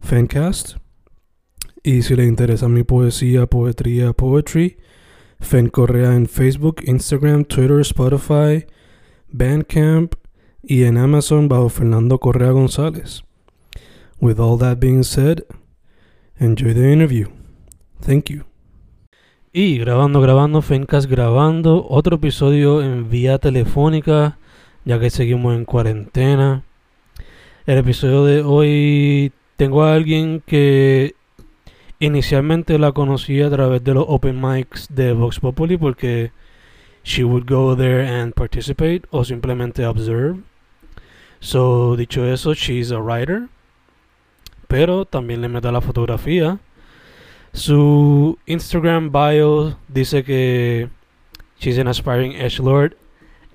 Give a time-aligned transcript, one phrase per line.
[0.00, 0.76] Fancast.
[1.82, 4.78] Y si le interesa mi poesía, poetría, poetry,
[5.40, 8.66] Fen Correa en Facebook, Instagram, Twitter, Spotify,
[9.28, 10.14] Bandcamp
[10.62, 13.22] y en Amazon bajo Fernando Correa González.
[14.20, 15.44] With all that being said,
[16.38, 17.28] enjoy the interview.
[18.00, 18.44] Thank you.
[19.52, 24.38] Y grabando, grabando, Fencast grabando otro episodio en vía telefónica,
[24.84, 26.64] ya que seguimos en cuarentena.
[27.64, 31.16] El episodio de hoy tengo a alguien que
[31.98, 36.30] inicialmente la conocí a través de los open mics de Vox Populi porque
[37.02, 40.44] she would go there and participate o simplemente observe.
[41.40, 43.48] So, dicho eso, she's a writer,
[44.68, 46.60] pero también le mete la fotografía.
[47.52, 50.88] Su Instagram bio dice que
[51.58, 52.94] she's an aspiring edgelord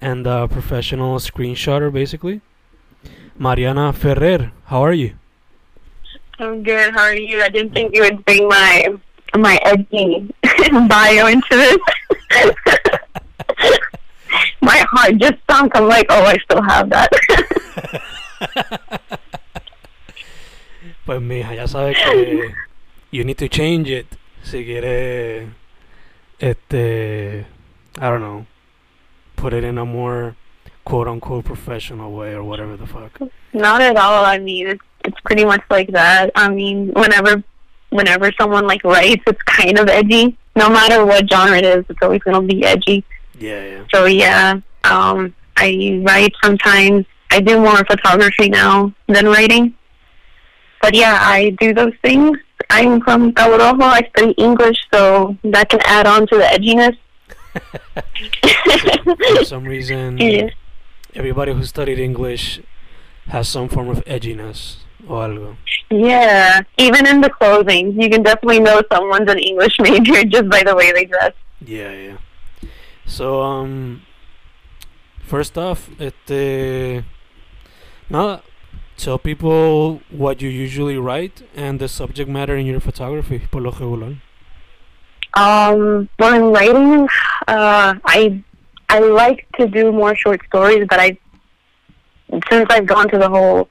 [0.01, 2.41] and a professional screenshotter, basically.
[3.37, 5.13] Mariana Ferrer, how are you?
[6.39, 6.94] I'm good.
[6.94, 7.42] How are you?
[7.42, 8.95] I didn't think you would bring my
[9.36, 10.34] my edgy
[10.88, 11.78] bio into this.
[14.61, 15.76] my heart just sunk.
[15.76, 17.11] I'm like, oh, I still have that.
[21.05, 22.54] pues mija, ya sabes que
[23.11, 24.08] you need to change it
[24.42, 25.49] si quieres
[26.39, 27.45] este
[27.99, 28.45] I don't know
[29.36, 30.36] put it in a more
[30.86, 33.20] quote unquote professional way or whatever the fuck.
[33.54, 34.26] Not at all.
[34.26, 34.82] I mean, it's
[35.26, 36.32] pretty much like that.
[36.36, 37.44] I mean, whenever
[37.89, 40.38] whenever someone like writes, it's kind of edgy.
[40.56, 43.04] No matter what genre it is, it's always gonna be edgy.
[43.39, 43.84] Yeah, yeah.
[43.94, 47.06] So yeah, um, I write sometimes.
[47.32, 49.73] I do more photography now than writing.
[50.82, 52.38] But yeah, I do those things.
[52.70, 56.98] I'm from Cabo I study English, so that can add on to the edginess.
[59.38, 60.50] For some reason, Yeah.
[61.16, 62.61] everybody who studied English
[63.28, 65.55] has some form of edginess o algo.
[65.89, 70.64] Yeah, even in the clothing, you can definitely know someone's an English major just by
[70.64, 71.33] the way they dress.
[71.61, 72.17] Yeah, yeah.
[73.05, 74.02] So, um,
[75.21, 77.03] first off, este,
[78.09, 78.42] nada,
[78.97, 83.71] tell people what you usually write and the subject matter in your photography, por lo
[83.71, 84.17] regular.
[85.36, 87.08] Um, when I'm writing,
[87.47, 88.43] uh, I
[88.89, 91.17] I like to do more short stories, but I
[92.49, 93.67] since I've gone to the whole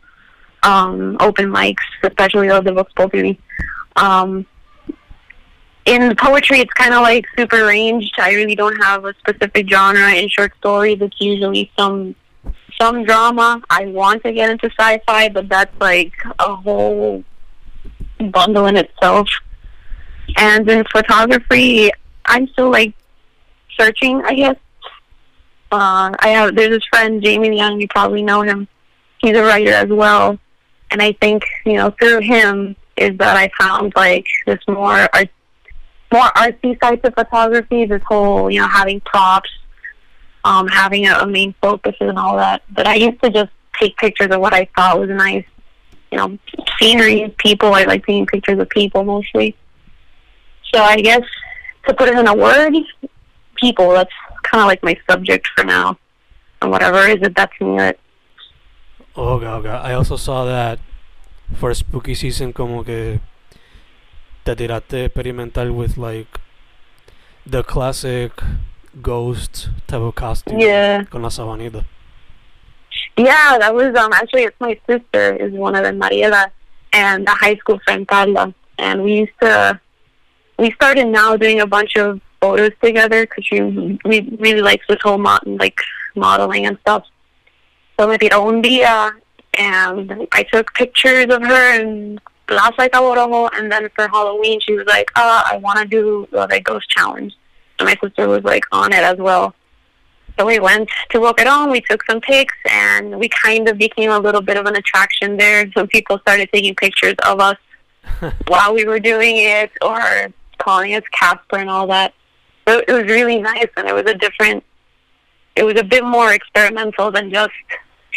[0.62, 3.34] um, open mics, especially of the Vox Populi,
[3.96, 4.46] um,
[5.84, 8.14] in poetry, it's kind of like super ranged.
[8.18, 10.98] I really don't have a specific genre in short stories.
[11.00, 12.14] It's usually some
[12.80, 13.62] some drama.
[13.68, 17.24] I want to get into sci-fi, but that's like a whole
[18.30, 19.28] bundle in itself.
[20.36, 21.90] And in photography,
[22.26, 22.94] I'm still like
[23.78, 24.56] searching, I guess.
[25.70, 27.80] Uh, I have there's this friend Jamie Young.
[27.80, 28.68] You probably know him.
[29.18, 30.38] He's a writer as well,
[30.92, 35.30] and I think you know through him is that I found like this more art,
[36.12, 37.86] more artsy side to photography.
[37.86, 39.50] This whole you know having props,
[40.44, 42.62] um, having a, a main focus and all that.
[42.70, 45.46] But I used to just take pictures of what I thought was nice.
[46.12, 46.38] You know,
[46.78, 47.72] scenery, people.
[47.72, 49.56] I like taking pictures of people mostly.
[50.74, 51.22] So I guess
[51.88, 52.74] to put it in a word,
[53.56, 53.90] people.
[53.92, 54.12] That's
[54.42, 55.98] kind of like my subject for now.
[56.60, 57.78] And whatever is it, that's me.
[57.80, 57.98] It.
[59.14, 59.68] Oh, okay, okay.
[59.68, 60.78] I also saw that
[61.58, 63.20] for spooky season, como que
[64.44, 66.40] te tiraste experimental with like
[67.46, 68.32] the classic
[69.00, 70.58] ghost type of costume.
[70.58, 71.04] Yeah.
[71.04, 71.84] Con la sabanita.
[73.16, 76.50] Yeah, that was um actually it's my sister is one of them, Mariela,
[76.92, 79.78] and a high school friend Carla, and we used to
[80.58, 83.60] we started now doing a bunch of photos together because she
[84.04, 85.78] we really likes this whole mo- like
[86.14, 87.04] modeling and stuff.
[88.02, 89.12] So me tiró un día
[89.56, 94.86] and I took pictures of her and Plaza Cabo and then for Halloween she was
[94.88, 97.32] like, uh, I want to do the like, ghost challenge.
[97.78, 99.54] And my sister was like on it as well.
[100.36, 104.18] So we went to Boquerón, we took some pics, and we kind of became a
[104.18, 105.70] little bit of an attraction there.
[105.70, 107.58] Some people started taking pictures of us
[108.48, 112.14] while we were doing it or calling us Casper and all that.
[112.66, 114.64] So it was really nice, and it was a different,
[115.54, 117.52] it was a bit more experimental than just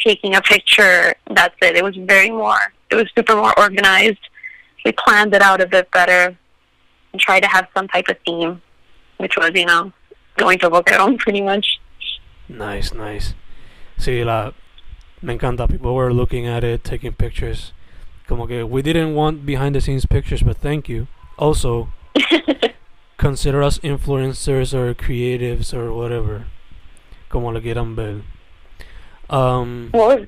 [0.03, 1.13] taking a picture.
[1.29, 1.75] That's it.
[1.75, 4.19] It was very more, it was super more organized.
[4.83, 6.37] We planned it out a bit better
[7.11, 8.61] and tried to have some type of theme,
[9.17, 9.91] which was, you know,
[10.37, 11.79] going to Boquerón pretty much.
[12.47, 13.33] Nice, nice.
[13.97, 14.51] Sí, la,
[15.21, 15.69] me encanta.
[15.69, 17.73] People were looking at it, taking pictures.
[18.27, 21.07] Como que we didn't want behind the scenes pictures, but thank you.
[21.37, 21.89] Also,
[23.17, 26.45] consider us influencers or creatives or whatever.
[27.29, 28.21] Como le quieran ver.
[29.29, 30.27] Um, What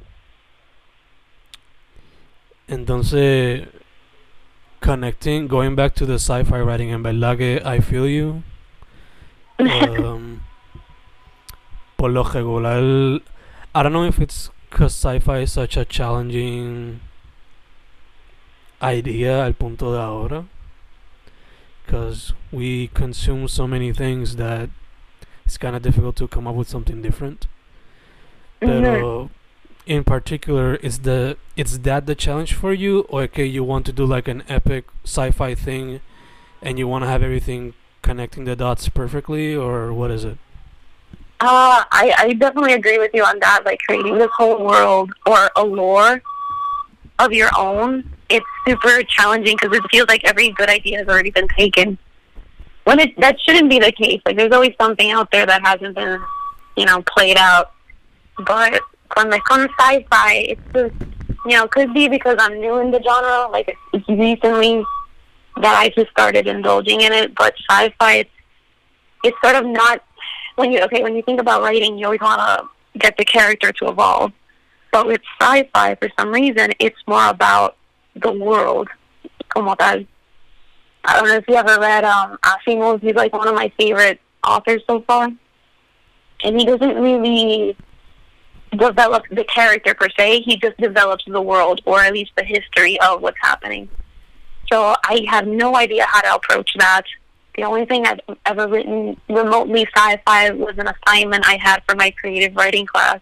[2.67, 3.65] entonces,
[4.81, 8.43] connecting, going back to the sci-fi writing, verdad que I feel you.
[9.59, 10.41] Um,
[11.97, 13.21] por lo regular,
[13.73, 16.99] I don't know if it's because sci-fi is such a challenging
[18.81, 20.45] idea al punto de ahora.
[21.85, 24.69] Because we consume so many things that
[25.45, 27.47] it's kind of difficult to come up with something different.
[28.61, 28.83] Mhm.
[28.83, 29.29] Pero
[29.85, 33.93] in particular, is the it's that the challenge for you, or okay, you want to
[33.93, 36.01] do like an epic sci-fi thing,
[36.61, 40.37] and you want to have everything connecting the dots perfectly, or what is it?
[41.39, 43.61] Uh, I, I definitely agree with you on that.
[43.63, 46.21] Like creating this whole world or a lore
[47.19, 51.31] of your own, it's super challenging because it feels like every good idea has already
[51.31, 51.97] been taken.
[52.85, 54.21] When it that shouldn't be the case.
[54.25, 56.19] Like there's always something out there that hasn't been,
[56.75, 57.73] you know, played out.
[58.45, 58.81] But
[59.15, 60.93] when it comes sci-fi, it's just,
[61.45, 63.49] you know, could be because I'm new in the genre.
[63.51, 64.83] Like it's, recently
[65.61, 67.35] that I just started indulging in it.
[67.35, 68.29] But sci-fi, it's
[69.23, 70.03] it's sort of not
[70.55, 73.71] when you okay when you think about writing, you always want to get the character
[73.71, 74.31] to evolve.
[74.91, 77.75] But with sci-fi, for some reason, it's more about
[78.15, 78.87] the world.
[79.49, 80.05] Como tal.
[81.03, 83.01] I don't know if you ever read um, Asimov.
[83.01, 85.31] He's like one of my favorite authors so far,
[86.43, 87.75] and he doesn't really
[88.71, 90.41] develop the character per se.
[90.41, 93.89] He just develops the world, or at least the history of what's happening.
[94.71, 97.03] So I have no idea how to approach that.
[97.55, 102.11] The only thing I've ever written remotely sci-fi was an assignment I had for my
[102.11, 103.19] creative writing class,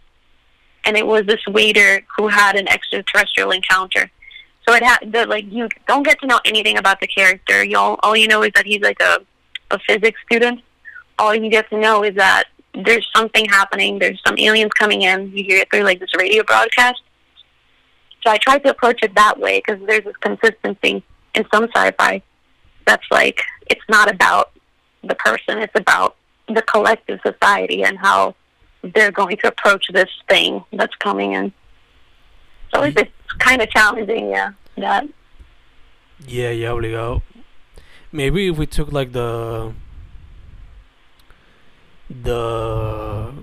[0.83, 4.12] and it was this waiter who had an extraterrestrial encounter.
[4.68, 7.63] So it had the like you don't get to know anything about the character.
[7.63, 9.19] You all, all you know is that he's like a
[9.71, 10.62] a physics student.
[11.18, 12.45] All you get to know is that
[12.83, 14.00] there's something happening.
[14.00, 15.31] There's some aliens coming in.
[15.31, 17.01] You hear it through like this radio broadcast.
[18.24, 21.04] So I tried to approach it that way because there's this consistency
[21.36, 22.22] in some sci-fi
[22.86, 24.51] that's like it's not about
[25.04, 26.16] the person; it's about
[26.48, 28.36] the collective society and how
[28.94, 31.51] they're going to approach this thing that's coming in.
[32.74, 34.51] So it's, it's kind of challenging, yeah.
[34.78, 35.07] That
[36.28, 37.21] Yeah, yeah, obligado.
[38.12, 39.74] Maybe if we took like the
[42.10, 43.34] the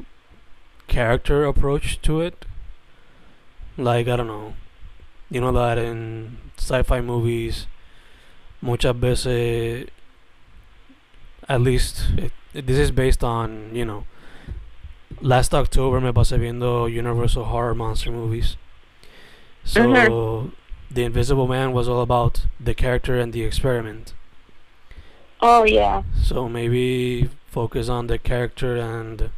[0.88, 2.44] character approach to it,
[3.76, 4.55] like I don't know,
[5.31, 7.67] you know that in sci-fi movies,
[8.61, 9.88] muchas veces,
[11.49, 14.04] at least it, it- this is based on you know.
[15.21, 18.57] Last October me pasé viendo Universal Horror Monster movies.
[19.64, 20.52] So Mhm.
[20.90, 24.14] the Invisible Man was all about the character and the experiment.
[25.40, 29.30] oh yeah, So maybe focus on the character and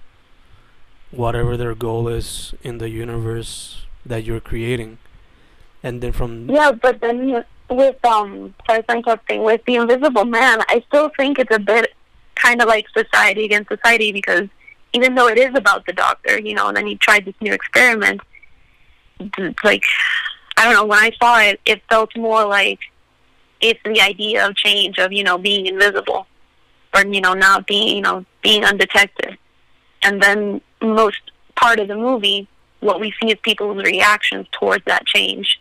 [1.10, 4.98] whatever their goal is in the universe that you're creating.
[5.82, 6.70] And then from yeah.
[6.70, 9.42] But then with um, sorry for interrupting.
[9.42, 11.92] With the Invisible Man, I still think it's a bit
[12.36, 14.48] kind of like society against society because
[14.92, 17.52] even though it is about the doctor, you know, and then he tried this new
[17.52, 18.20] experiment,
[19.18, 19.84] it's like
[20.56, 20.86] I don't know.
[20.86, 22.78] When I saw it, it felt more like
[23.60, 26.28] it's the idea of change of you know being invisible
[26.94, 29.36] or you know not being you know being undetected,
[30.02, 31.20] and then most
[31.56, 32.48] part of the movie,
[32.80, 35.60] what we see is people's reactions towards that change.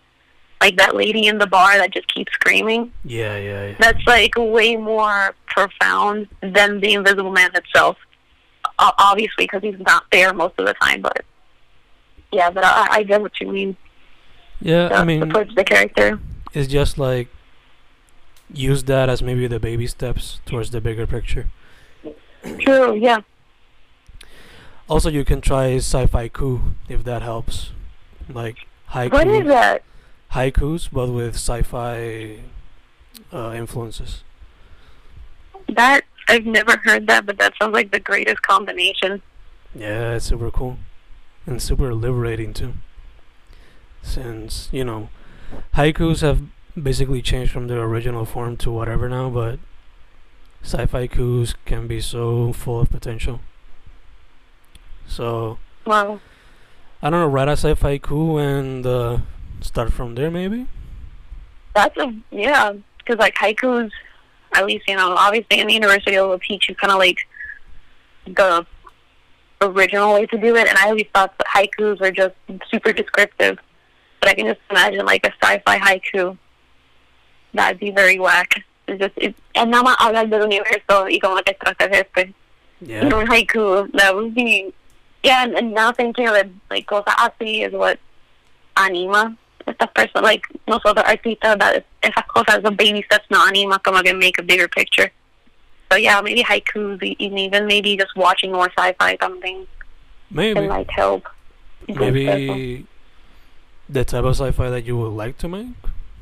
[0.61, 2.93] Like that lady in the bar that just keeps screaming.
[3.03, 3.75] yeah, yeah, yeah.
[3.79, 7.97] That's like way more profound than the Invisible Man itself.
[8.79, 11.01] Obviously, because he's not there most of the time.
[11.01, 11.25] But
[12.31, 13.75] yeah, but I, I get what you mean.
[14.61, 16.19] Yeah, I mean, approach the character.
[16.53, 17.27] it's just like
[18.53, 21.49] use that as maybe the baby steps towards the bigger picture.
[22.59, 22.95] True.
[22.95, 23.21] Yeah.
[24.89, 27.71] Also, you can try scifaiku if that helps.
[28.29, 29.11] Like haiku.
[29.11, 29.83] What is that?
[30.33, 32.39] haikus, but with sci-fi
[33.31, 34.23] uh, influences.
[35.69, 39.21] That I've never heard that, but that sounds like the greatest combination.
[39.73, 40.77] Yeah, it's super cool
[41.45, 42.73] and super liberating too.
[44.01, 45.09] Since you know,
[45.75, 46.41] haikus have
[46.81, 49.59] basically changed from their original form to whatever now, but
[50.63, 53.39] sci-fi haikus can be so full of potential.
[55.07, 56.19] So Wow.
[57.01, 59.17] I don't know, write a sci-fi haiku and uh,
[59.61, 60.67] start from there maybe.
[61.75, 63.91] That's a yeah, because like haikus,
[64.53, 67.17] at least you know, obviously in the university they'll teach you kind of like
[68.25, 68.65] the
[69.61, 72.35] original way to do it, and I always thought that haikus were just
[72.69, 73.57] super descriptive.
[74.19, 76.37] But I can just imagine like a sci-fi haiku.
[77.53, 78.63] That'd be very whack.
[78.87, 82.33] It's just it, and nada más hablar del universo y como que extraterrestre.
[82.81, 83.03] Yeah.
[83.03, 83.91] You know, haiku.
[83.93, 84.73] That would be
[85.23, 87.99] yeah, and, and now thinking of it like cosas así is what
[88.75, 93.79] anima estas personas, like most nosotros artistas, that esas cosas, the baby steps no anima
[93.79, 95.11] como que make a bigger picture.
[95.91, 99.67] So yeah, maybe haikus, and even maybe just watching more sci-fi something
[100.29, 100.55] Maybe.
[100.59, 101.27] can like help.
[101.87, 102.85] Maybe
[103.87, 105.75] the type of sci-fi that you would like to make,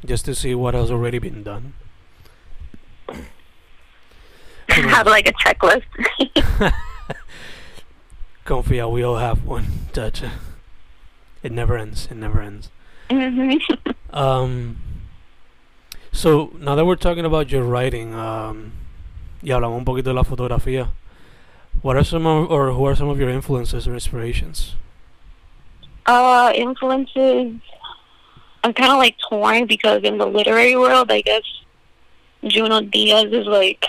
[0.05, 1.73] just to see what has already been done.
[4.69, 5.83] Have like a checklist.
[8.45, 9.67] Confia, we all have one.
[9.93, 10.31] Gotcha.
[11.43, 12.07] It never ends.
[12.09, 12.69] It never ends.
[13.09, 13.59] Mhm.
[14.13, 14.75] Um.
[16.11, 18.73] So now that we're talking about your writing, um,
[19.41, 20.89] y hablamos un poquito de la fotografía.
[21.81, 24.75] What are some of, or who are some of your influences or inspirations?
[26.07, 27.53] uh, influences.
[28.63, 31.43] I'm kind of like torn because in the literary world, I guess
[32.45, 33.85] Junot Diaz is like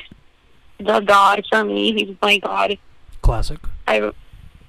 [0.78, 1.92] the god for me.
[1.92, 2.78] He's my god.
[3.20, 3.58] Classic.
[3.86, 4.10] I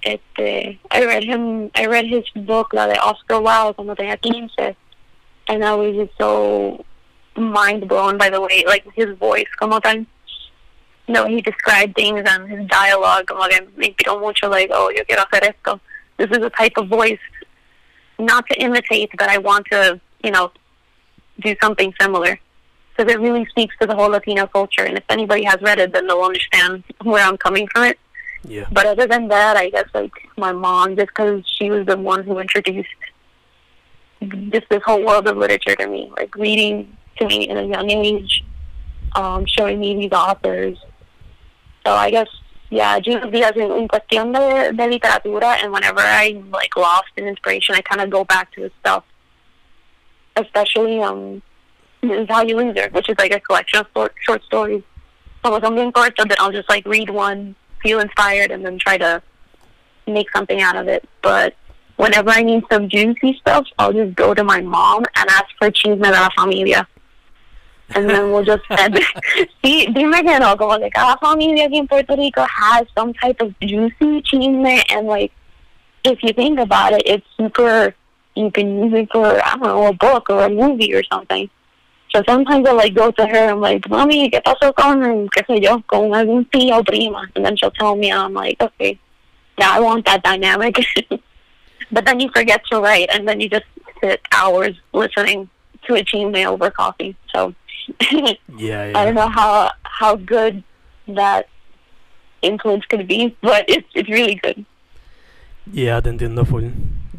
[0.04, 4.76] este, I read him I read his book la de Oscar Wao cuando tenía 15
[5.48, 6.84] and I was just so
[7.38, 10.06] mind blown by the way like his voice como tal
[11.08, 15.04] no he described things and his dialogue como que me inspiró mucho like oh yo
[15.06, 15.80] quiero hacer esto
[16.18, 17.20] this is a type of voice
[18.20, 20.51] not to imitate but I want to you know
[21.41, 22.39] do something similar
[22.96, 25.93] because it really speaks to the whole Latino culture and if anybody has read it
[25.93, 28.00] then they'll understand where I'm coming from it
[28.46, 28.67] Yeah.
[28.72, 32.24] but other than that, I guess like my mom, just because she was the one
[32.24, 32.89] who introduced
[34.50, 37.89] just this whole world of literature to me, like reading to me in a young
[37.89, 38.43] age,
[39.15, 40.77] um, showing me these authors.
[41.86, 42.27] So I guess
[42.74, 47.27] yeah, Junot Diaz en, en cuestión de, de literatura, and whenever I'm like lost in
[47.27, 49.03] inspiration, I kind of go back to his stuff,
[50.36, 51.42] especially um,
[52.01, 54.84] You Lose Her, which is like a collection of short, short stories.
[55.46, 58.98] So with something corto, then I'll just like read one feel inspired and then try
[58.98, 59.22] to
[60.08, 61.08] make something out of it.
[61.22, 61.56] But
[61.98, 65.70] whenever I need some juicy stuff, I'll just go to my mom and ask for
[65.70, 66.88] chisme de la familia.
[67.96, 68.96] And then we'll just send
[69.64, 73.42] Sí, dime que no, como que cada familia aquí en Puerto Rico has some type
[73.42, 75.32] of juicy chisme and like
[76.04, 77.96] if you think about it, it's super
[78.36, 81.50] you can use it for I don't know, a book or a movie or something.
[82.14, 85.64] So sometimes I'll like go to her, I'm like, Mommy, ¿qué pasó con, qué sé
[85.64, 87.28] yo, con algún tío o prima?
[87.36, 89.00] And then she'll tell me, and I'm like, okay,
[89.58, 90.78] yeah, I want that dynamic.
[91.92, 93.66] but then you forget to write, and then you just
[94.00, 95.50] sit hours listening
[95.88, 97.16] to a chisme over coffee.
[97.34, 97.56] So
[98.58, 100.63] Yeah, I don't know how how good
[101.08, 101.48] that
[102.42, 104.66] influence could be, but it's it's really good.
[105.72, 106.72] Yeah, te entiendo full.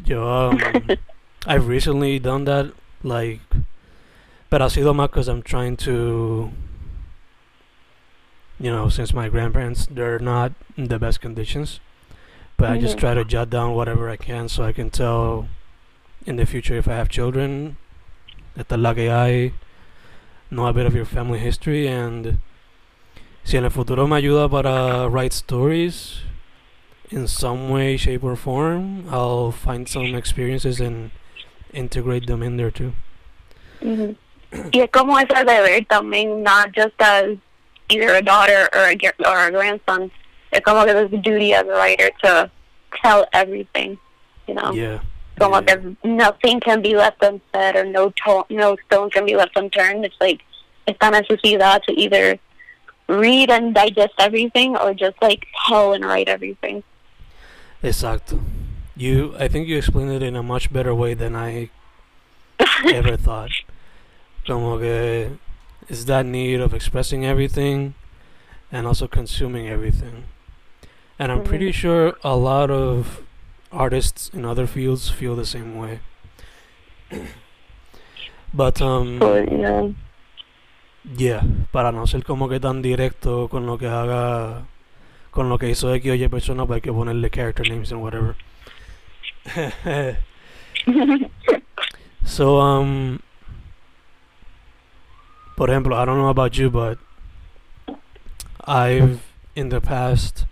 [0.05, 0.97] Yo, um,
[1.47, 3.41] I've recently done that, like,
[4.49, 6.51] pero ha sido más because I'm trying to,
[8.59, 11.79] you know, since my grandparents, they're not in the best conditions.
[12.57, 12.99] But I just Mhm.
[12.99, 15.47] try to jot down whatever I can so I can tell
[16.25, 17.75] in the future if I have children,
[18.57, 19.53] esta the la que hay,
[20.51, 22.39] know a bit of your family history, and
[23.43, 26.21] si en el futuro me ayuda para write stories,
[27.11, 31.11] in some way, shape, or form, I'll find some experiences and
[31.73, 32.93] integrate them in there too.
[33.81, 34.15] Mhm.
[34.73, 37.37] Y es como ese deber también, not just as
[37.89, 38.97] either a daughter or a,
[39.27, 40.09] or a grandson.
[40.51, 42.49] Es como que there's a duty as a writer to
[43.03, 43.97] tell everything,
[44.47, 44.71] you know.
[44.71, 44.99] Yeah.
[45.39, 45.75] Como yeah.
[46.03, 50.05] nothing can be left unsaid or no to- no stone can be left unturned.
[50.05, 50.41] It's like
[50.87, 52.39] it's esta necesidad to either
[53.07, 56.83] read and digest everything or just like tell and write everything.
[57.83, 58.41] Exacto.
[58.95, 61.69] You, I think you explained it in a much better way than I
[62.85, 63.51] ever thought.
[64.47, 65.37] Como que
[65.89, 67.93] it's that need of expressing everything
[68.71, 70.23] and also consuming everything.
[71.19, 71.73] And I'm pretty Mhm.
[71.73, 73.21] sure a lot of
[73.75, 75.99] artists in other fields feel the same way.
[78.53, 79.89] But, um, But yeah.
[81.17, 81.41] yeah,
[81.73, 84.65] para no ser como que tan directo con lo que haga,
[85.31, 88.01] con lo que hizo X o Y persona, pues hay que ponerle character names and
[88.01, 88.37] whatever.
[92.23, 93.19] so, um,
[95.57, 96.97] por ejemplo, I don't know about you, but
[98.65, 99.21] I've
[99.55, 100.45] in the past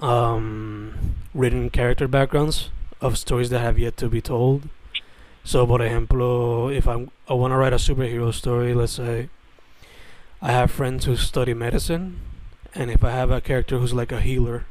[0.00, 0.94] um,
[1.34, 2.70] written character backgrounds
[3.00, 4.68] of stories that have yet to be told.
[5.44, 9.28] So, por ejemplo, if I'm, I want to write a superhero story, let's say,
[10.42, 12.20] I have friends who study medicine,
[12.74, 14.66] and if I have a character who's like a healer,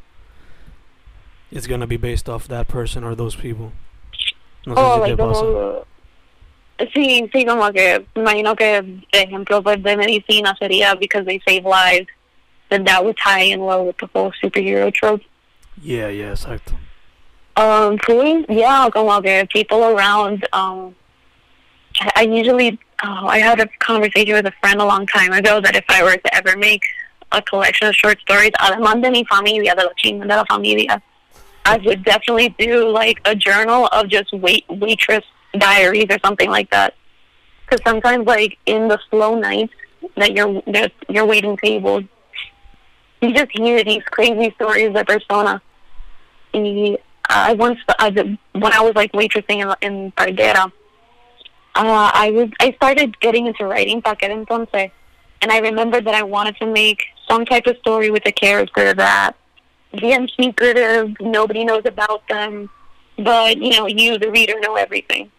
[1.51, 3.71] it's gonna be based off that person or those people.
[4.65, 5.85] No sé Oh, si like te the pasa.
[6.95, 12.07] Sí, sí, como que imagino que, ejemplo, pues de medicina sería because they save lives.
[12.69, 15.21] Then that would tie in well with the whole superhero trope.
[15.81, 16.75] Yeah, yeah, exacto.
[17.55, 20.47] Um, food, yeah, como que people around.
[20.53, 20.95] Um,
[21.99, 25.59] I I usually, oh, I had a conversation with a friend a long time ago
[25.61, 26.83] that if I were to ever make
[27.31, 31.01] a collection of short stories, además de mi familia, de los chismes de la familia,
[31.65, 35.25] I would definitely do like a journal of just wait waitress
[35.57, 36.95] diaries or something like that.
[37.65, 39.73] Because sometimes, like in the slow nights
[40.17, 42.03] that you're that you're waiting tables,
[43.21, 45.61] you just hear these crazy stories of persona.
[46.53, 48.09] I once, I
[48.53, 50.71] when I was like waitressing in, in Parguera,
[51.75, 54.91] uh, I was I started getting into writing back at entonces,
[55.41, 58.93] and I remembered that I wanted to make some type of story with a character
[58.95, 59.33] that
[59.95, 62.69] bien secretive, nobody knows about them,
[63.17, 65.31] but you know you, the reader, know everything.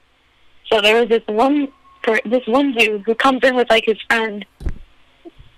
[0.73, 1.69] So there was this one
[2.25, 4.45] this one dude who comes in with like his friend.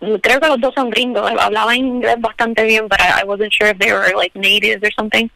[0.03, 1.31] Creo que los dos son gringos.
[1.39, 4.91] Hablaban inglés bastante bien, but I, I wasn't sure if they were like natives or
[4.97, 5.31] something.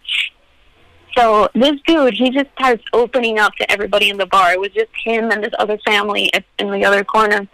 [1.17, 4.53] So this dude, he just starts opening up to everybody in the bar.
[4.53, 7.47] It was just him and this other family in the other corner.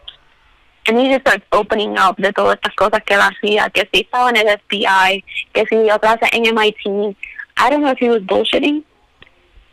[0.86, 4.00] And he just starts opening up de todas estas cosas que él hacía, que si
[4.02, 7.16] estaba en el FBI, que si otra vez en MIT.
[7.58, 8.82] I don't know if he was bullshitting,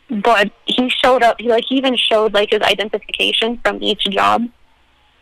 [0.10, 1.40] but he showed up.
[1.40, 4.48] He like he even showed like his identification from each job,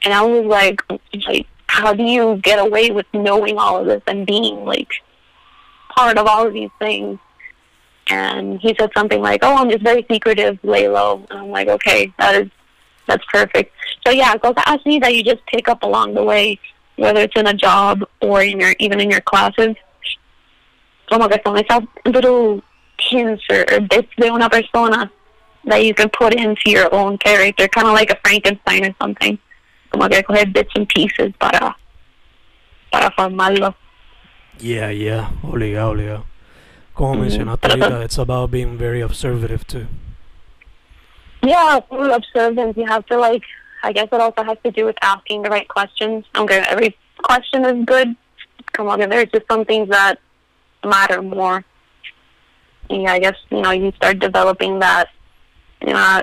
[0.03, 0.81] and I was like,
[1.25, 4.91] like, how do you get away with knowing all of this and being like
[5.95, 7.19] part of all of these things?
[8.09, 11.67] And he said something like, "Oh, I'm just very secretive, lay low." And I'm like,
[11.67, 12.49] "Okay, that is
[13.05, 13.73] that's perfect."
[14.05, 16.59] So yeah, cosas así that you just pick up along the way,
[16.95, 19.75] whether it's in a job or in your even in your classes.
[21.09, 22.61] Como que son esas little
[22.99, 25.11] hints or bits de una persona
[25.65, 29.37] that you can put into your own character, kind of like a Frankenstein or something.
[29.97, 31.75] Como que coger bits and pieces para
[32.91, 33.73] para formarlo.
[34.59, 36.25] Yeah, yeah, obligado, obligado.
[36.93, 37.21] Como Mhm.
[37.21, 39.87] mencionaste ahorita, it's about being very observative too.
[41.41, 42.77] Yeah, observance.
[42.77, 43.43] You have to like.
[43.83, 46.25] I guess it also has to do with asking the right questions.
[46.35, 48.15] Okay, every question is good.
[48.73, 50.19] Come on, there's just some things that
[50.85, 51.63] matter more.
[52.89, 55.09] Yeah, I guess you know you start developing that.
[55.81, 56.21] You know,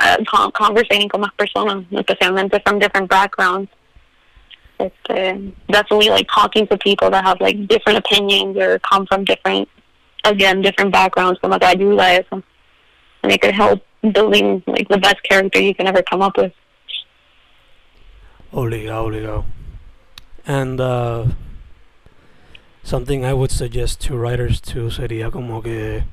[0.00, 3.70] uh, con- conversating con más personas, especialmente from different backgrounds.
[4.80, 5.34] Uh,
[5.70, 9.68] definitely like talking to people that have like different opinions or come from different,
[10.24, 11.38] again, different backgrounds.
[11.40, 12.42] Como que ayuda eso,
[13.22, 16.52] and it could help building like the best character you can ever come up with.
[18.52, 19.44] Obligado, obligado.
[20.44, 21.26] And uh,
[22.82, 26.04] something I would suggest to writers too sería como que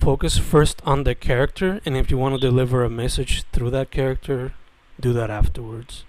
[0.00, 3.90] focus first on the character, and if you want to deliver a message through that
[3.90, 4.52] character,
[5.00, 6.04] do that afterwards.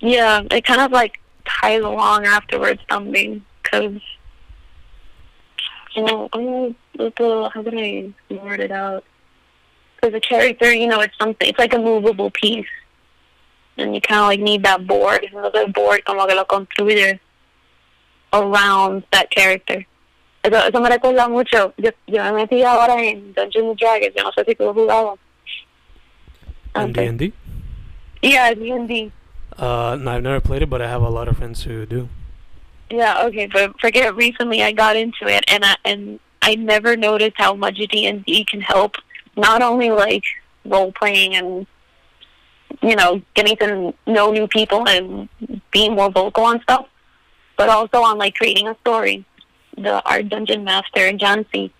[0.00, 4.00] Yeah, it kind of like ties along afterwards something because
[5.94, 9.04] you know how can I word it out?
[9.96, 11.48] Because a character, you know, it's something.
[11.48, 12.66] It's like a movable piece,
[13.78, 15.26] and you kind of like need that board.
[15.32, 17.18] The board como que lo construye
[18.32, 19.86] around that character.
[20.46, 21.74] Eso, eso me recuerda mucho.
[21.76, 24.14] Yo, yo me metí ahora en Dungeons and Dragons.
[24.14, 25.18] Yo no sé si tú lo jugado.
[26.74, 27.32] And D&D?
[28.22, 29.10] Yeah, D&D.
[29.58, 32.08] Uh, no, I've never played it, but I have a lot of friends who do.
[32.90, 37.34] Yeah, okay, but forget recently I got into it and I and I never noticed
[37.36, 38.94] how much D and D can help
[39.36, 40.22] not only like
[40.64, 41.66] role playing and
[42.82, 45.28] you know, getting to know new people and
[45.72, 46.86] being more vocal on stuff,
[47.56, 49.24] but also on like creating a story.
[49.76, 51.70] The our dungeon master Jancy,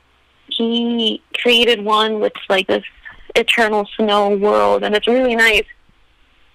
[0.48, 2.84] he created one with like this
[3.34, 5.64] eternal snow world and it's really nice.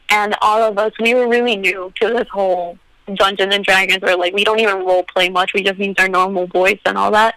[0.10, 2.78] And all of us we were really new to this whole
[3.16, 5.54] Dungeons and Dragons where like we don't even role play much.
[5.54, 7.36] We just use our normal voice and all that.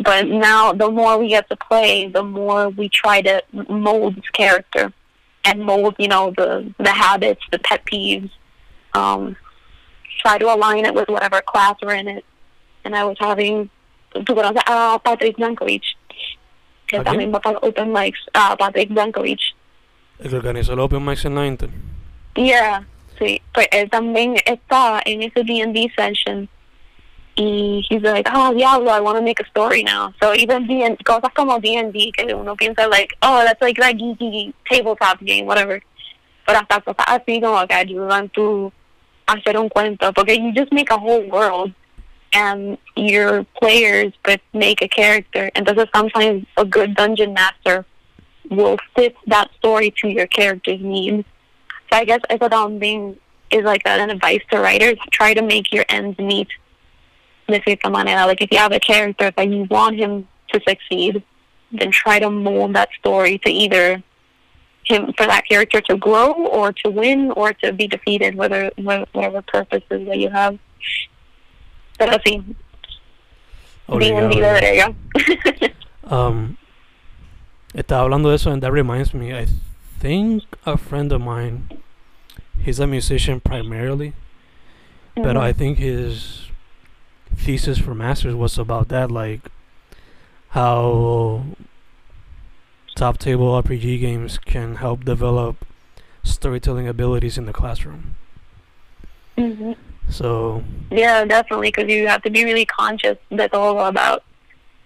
[0.00, 4.28] but now the more we get to play, the more we try to mold his
[4.32, 4.92] character
[5.44, 8.30] and mold, you know, the the habits, the pet peeves.
[8.94, 9.36] Um,
[10.20, 12.24] try to align it with whatever class we're in it.
[12.88, 13.68] And I was having,
[14.14, 15.94] tú conoces a uh, Patrick Zankovich,
[16.86, 17.04] que ¿A quién?
[17.04, 19.54] también va para Open Mics, a Patrick Zankovich.
[20.18, 21.68] El que organizó el Open Mics en la Inter.
[22.34, 22.86] Yeah,
[23.18, 23.42] sí.
[23.52, 26.48] Pues él también está en ese D&D session.
[27.36, 30.14] Y he's like, oh, diablo, I want to make a story now.
[30.22, 34.54] So even D cosas como D&D, que uno piensa like, oh, that's like that geeky
[34.66, 35.82] tabletop game, whatever.
[36.46, 38.72] Pero hasta cosas así como que ayudan tú
[39.26, 40.10] a hacer un cuento.
[40.14, 41.74] Porque you just make a whole world
[42.32, 45.50] and your players but make a character.
[45.54, 47.84] Entonces sometimes a good dungeon master
[48.50, 51.24] will fit that story to your character's needs.
[51.90, 53.16] So I guess eso también
[53.50, 54.98] is like that an advice to writers.
[55.10, 56.48] Try to make your ends meet.
[57.48, 61.22] Like if you have a character that you want him to succeed,
[61.72, 64.02] then try to mold that story to either
[64.84, 69.42] him for that character to grow or to win or to be defeated, whether whatever
[69.42, 70.58] purposes that you have.
[71.98, 72.42] Pero sí,
[73.86, 74.28] Obligado.
[74.30, 74.94] D&D.
[76.10, 76.56] Um,
[77.74, 79.34] estaba hablando de eso, and that reminds me.
[79.34, 79.46] I
[80.00, 81.68] think a friend of mine,
[82.62, 84.14] he's a musician primarily,
[85.14, 86.46] but I think his
[87.36, 89.50] thesis for masters was about that, like
[90.50, 91.44] how
[92.96, 95.56] top table RPG games can help develop
[96.24, 98.14] storytelling abilities in the classroom.
[99.36, 99.76] Mhm.
[100.10, 103.18] So Yeah, definitely, because you have to be really conscious.
[103.30, 104.24] That's all about,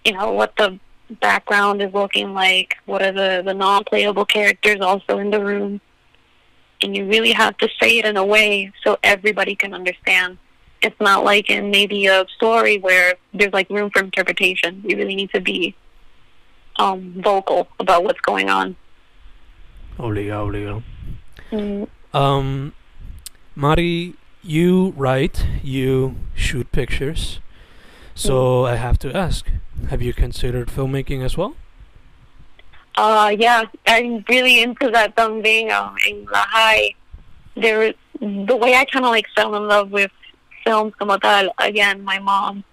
[0.05, 0.79] you know, what the
[1.21, 2.75] background is looking like.
[2.85, 5.79] What are the the non-playable characters also in the room,
[6.81, 10.37] and you really have to say it in a way so everybody can understand.
[10.81, 14.83] It's not like in maybe a story where there's like room for interpretation.
[14.85, 15.75] You really need to be
[16.77, 18.75] um, vocal about what's going on.
[19.97, 20.83] obligado, obligado.
[21.51, 22.73] Mm, Um,
[23.55, 27.39] Mari, you write, you shoot pictures.
[28.13, 29.47] So I have to ask,
[29.89, 31.55] have you considered filmmaking as well?
[32.95, 36.93] Uh, yeah, I'm really into that también um, in La High.
[37.55, 40.11] There, the way I kind of like fell in love with
[40.63, 41.49] films como tal.
[41.57, 42.63] Again, my mom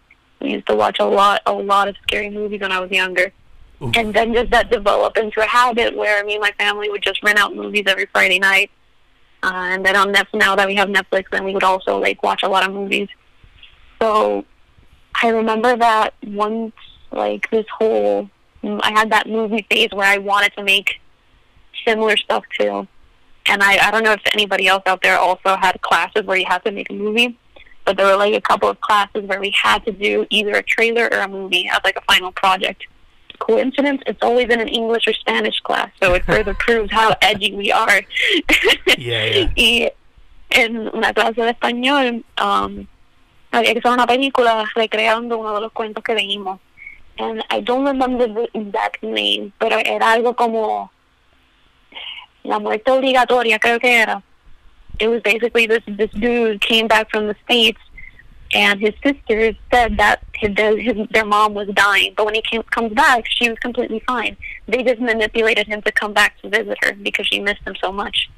[0.41, 3.33] we used to watch a lot, a lot of scary movies when I was younger,
[3.95, 7.23] and then just that developed into a habit where me and my family would just
[7.23, 8.71] rent out movies every Friday night.
[9.43, 12.23] Uh, and then on Netflix, now that we have Netflix, then we would also like
[12.23, 13.09] watch a lot of movies.
[14.01, 14.45] So
[15.23, 16.75] I remember that once,
[17.11, 18.29] like this whole,
[18.63, 21.01] I had that movie phase where I wanted to make
[21.87, 22.87] similar stuff too.
[23.47, 26.47] And I, I don't know if anybody else out there also had classes where you
[26.47, 27.39] had to make a movie,
[27.85, 30.63] but there were like a couple of classes where we had to do either a
[30.63, 32.85] trailer or a movie as like a final project.
[33.41, 34.03] Coincidence?
[34.07, 37.73] It's always in an English or Spanish class, so it further proves how edgy we
[37.73, 38.01] are.
[38.97, 39.53] Yeah, yeah.
[39.57, 39.91] y
[40.51, 42.87] en una clase de español um,
[43.53, 46.61] había que hacer una película recreando uno de los cuentos que leímos.
[47.19, 50.91] And I don't remember the exact name, pero era algo como
[52.43, 54.23] La muerte obligatoria, creo que era.
[54.99, 57.81] It was basically this this dude came back from the States
[58.53, 62.63] and his sisters said that his, his, their mom was dying, but when he came,
[62.65, 64.37] comes back, she was completely fine.
[64.67, 67.93] They just manipulated him to come back to visit her because she missed him so
[67.93, 68.29] much.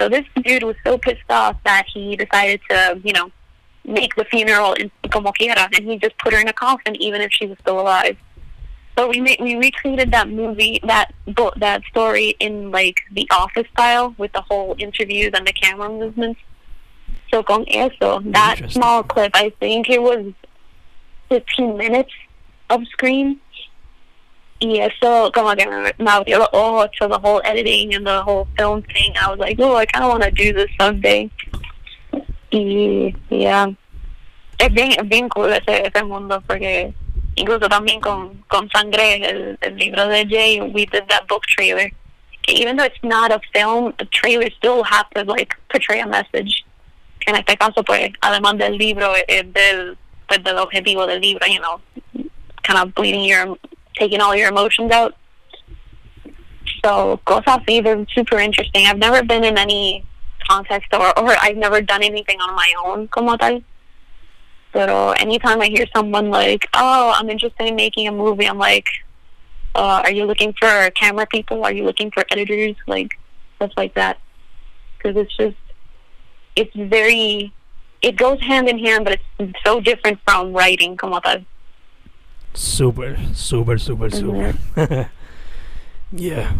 [0.00, 3.30] So this dude was so pissed off that he decided to, you know,
[3.84, 7.20] make the funeral in como quiera, and he just put her in a coffin even
[7.20, 8.16] if she was still alive.
[8.98, 13.66] So we made, we recreated that movie, that book, that story in like the Office
[13.72, 16.40] style with the whole interviews and the camera movements.
[17.30, 20.32] So con eso, that small clip, I think it was
[21.28, 22.12] 15 minutes
[22.70, 23.40] of screen.
[24.58, 28.22] Y eso como que me, me abrió los ojos to the whole editing and the
[28.22, 29.12] whole film thing.
[29.20, 31.30] I was like, oh, I kind of want to do this someday.
[32.52, 33.66] Y, yeah.
[34.58, 36.94] Es bien, es bien cool ese, ese mundo porque
[37.34, 41.90] incluso también con, con Sangre, el, el libro de Jay, we did that book trailer.
[42.48, 46.64] Even though it's not a film, a trailer still has to like portray a message.
[47.26, 49.96] En este caso, pues, además del libro, es del,
[50.28, 51.80] pues, del objetivo del libro, you know,
[52.62, 53.58] kind of bleeding your,
[53.98, 55.14] taking all your emotions out.
[56.84, 58.86] So, cosas así, they're super interesting.
[58.86, 60.04] I've never been in any
[60.48, 63.60] context or, or I've never done anything on my own como tal.
[64.72, 68.86] Pero anytime I hear someone like, oh, I'm interested in making a movie, I'm like,
[69.74, 71.64] uh, are you looking for camera people?
[71.64, 72.76] Are you looking for editors?
[72.86, 73.18] Like,
[73.56, 74.18] stuff like that.
[74.96, 75.56] Because it's just,
[76.56, 77.52] it's very,
[78.02, 81.44] it goes hand in hand, but it's so different from writing como tal.
[82.54, 84.54] super, super, super, super.
[86.12, 86.54] yeah.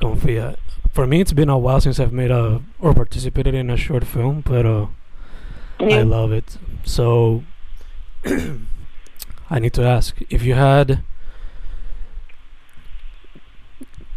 [0.00, 0.56] Confia.
[0.90, 4.04] For me, it's been a while since I've made a or participated in a short
[4.04, 4.86] film, but uh,
[5.80, 6.58] I love it.
[6.84, 7.44] So
[9.50, 11.02] I need to ask if you had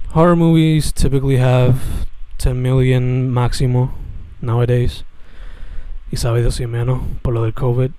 [0.09, 3.91] horror movies typically have 10 million máximo
[4.45, 5.03] nowadays.
[6.11, 7.91] Y sabe Dios y menos por lo del COVID.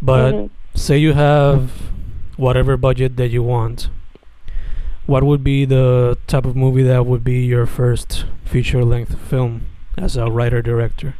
[0.00, 0.50] But Mhm.
[0.74, 1.70] say you have
[2.36, 3.90] whatever budget that you want.
[5.06, 9.62] What would be the type of movie that would be your first feature length film
[9.96, 11.14] as a writer director?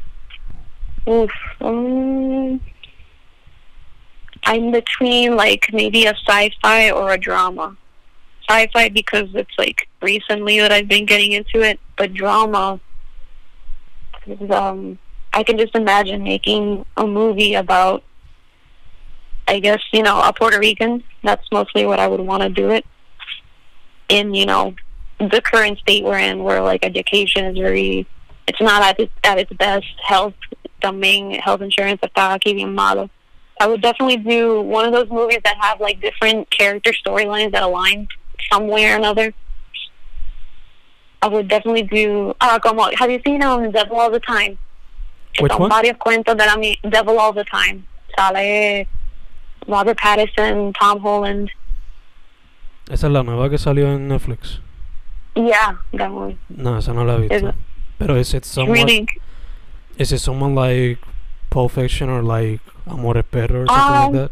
[1.08, 1.30] Oof.
[1.60, 2.60] Um,
[4.44, 7.76] I'm between like maybe a sci-fi or a drama.
[8.48, 12.78] Sci-fi because it's like recently that I've been getting into it, but drama.
[14.50, 14.98] Um,
[15.32, 18.02] I can just imagine making a movie about.
[19.46, 21.02] I guess you know a Puerto Rican.
[21.22, 22.84] That's mostly what I would want to do it.
[24.08, 24.74] In you know
[25.18, 28.06] the current state we're in, where like education is very,
[28.46, 29.86] it's not at its at its best.
[30.04, 30.34] Health
[30.82, 33.10] también health insurance está aquí bien malo.
[33.60, 37.62] I would definitely do one of those movies that have like different character storylines that
[37.62, 38.08] align
[38.50, 39.34] some way or another.
[41.22, 44.56] I would definitely do uh como have you seen um Devil All the Time?
[45.40, 45.70] Which Son one?
[45.70, 47.86] varios cuentos de la mi- Devil All the Time.
[48.16, 48.86] Sale
[49.66, 51.50] Robert Pattinson, Tom Holland.
[52.90, 54.60] Esa es la nueva que salió en Netflix.
[55.34, 56.38] Yeah, that one.
[56.48, 57.48] No, esa no la he visto.
[57.48, 57.54] it-
[57.98, 58.72] Pero is it someone?
[58.78, 59.06] really
[59.98, 60.98] Is it someone like
[61.50, 64.30] Pulp Fiction or like Amores Perro or something Um, like that?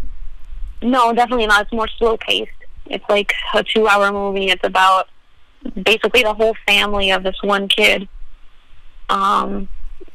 [0.83, 1.63] No, definitely not.
[1.63, 2.51] It's more slow paced.
[2.87, 4.49] It's like a two hour movie.
[4.51, 5.09] It's about
[5.83, 8.09] basically the whole family of this one kid.
[9.09, 9.69] Um,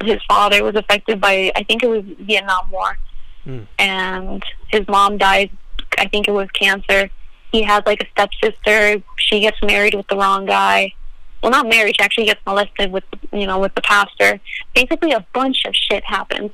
[0.03, 2.97] his father was affected by, I think it was Vietnam War,
[3.45, 3.65] Mm.
[3.79, 5.49] and his mom died.
[5.97, 7.09] I think it was cancer.
[7.51, 9.01] He has like a stepsister.
[9.17, 10.93] She gets married with the wrong guy.
[11.41, 11.95] Well, not married.
[11.99, 14.39] She actually gets molested with, you know, with the pastor.
[14.75, 16.51] Basically, a bunch of shit happens.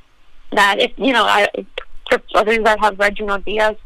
[0.52, 1.48] That if you know, I,
[2.08, 3.76] for others that have read Junot Diaz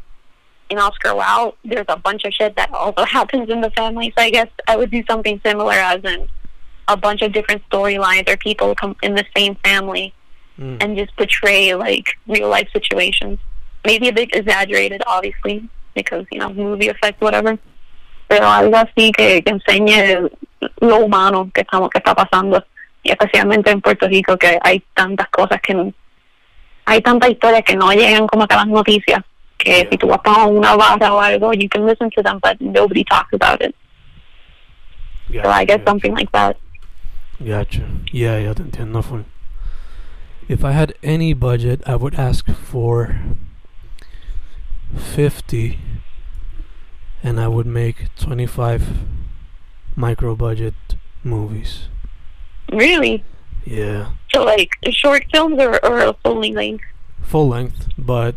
[0.77, 4.13] Oscar Wao, there's a bunch of shit that also happens in the family.
[4.17, 6.27] So I guess I would do something similar, as in
[6.87, 10.13] a bunch of different storylines or people come in the same family
[10.59, 10.77] Mm.
[10.83, 13.39] and just portray like real life situations.
[13.83, 17.57] Maybe a bit exaggerated, obviously, because you know movie effect, whatever.
[18.27, 20.29] Pero algo así que, que enseñe
[20.79, 22.63] lo humano que estamos que está pasando,
[23.01, 25.91] y especialmente en Puerto Rico que hay tantas cosas que no,
[26.85, 29.23] hay tantas historias que no llegan como que a las noticias.
[29.63, 32.59] Que si tú vas para una barra o algo, you can listen to them, but
[32.59, 33.73] nobody talks about it.
[35.31, 36.57] So I guess Gotcha, something like that.
[37.43, 37.87] Gotcha.
[38.11, 39.25] Yeah, yeah, te entiendo full.
[40.49, 43.15] If I had any budget, I would ask for
[44.95, 45.79] 50
[47.23, 48.89] and I would make 25
[49.95, 50.73] micro budget
[51.23, 51.87] movies.
[52.71, 53.23] Really.
[53.65, 54.11] Yeah.
[54.33, 56.83] So like short films or, or a full length.
[57.21, 58.35] Full length, but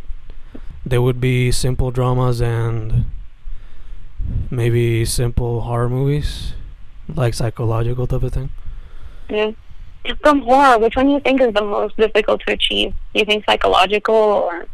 [0.86, 3.04] they would be simple dramas and
[4.50, 6.52] maybe simple horror movies,
[7.12, 8.50] like psychological type of thing.
[9.28, 9.50] Yeah.
[10.22, 12.94] From horror, which one do you think is the most difficult to achieve?
[13.12, 14.66] Do you think psychological or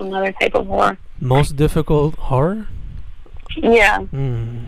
[0.00, 0.98] another type of horror?
[1.20, 2.66] Most difficult horror?
[3.56, 4.00] Yeah.
[4.00, 4.64] Hmm.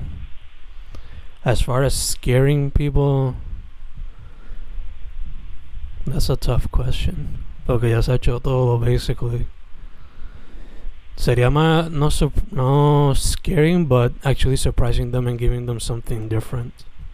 [1.44, 3.34] As far as scaring people,
[6.06, 7.44] that's a tough question.
[7.68, 9.46] Okay, ya se ha hecho todo, basically.
[11.16, 12.08] Sería más, no,
[12.50, 16.72] no scaring, but actually surprising them and giving them something different.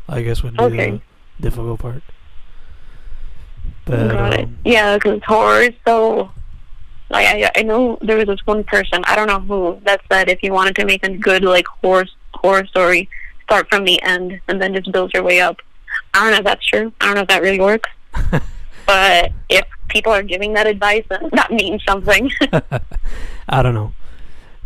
[0.09, 0.91] I guess would be Okay.
[0.91, 1.01] the
[1.43, 2.03] difficult part.
[3.85, 4.41] But, Got it.
[4.45, 6.31] um, Yeah, because horror is so.
[7.11, 10.29] Like I, I know there was this one person I don't know who that said
[10.29, 13.09] if you wanted to make a good like horror horror story,
[13.43, 15.57] start from the end and then just build your way up.
[16.15, 16.93] I don't know if that's true.
[17.01, 17.91] I don't know if that really works.
[18.87, 22.31] but if people are giving that advice, that means something.
[23.49, 23.93] I don't know.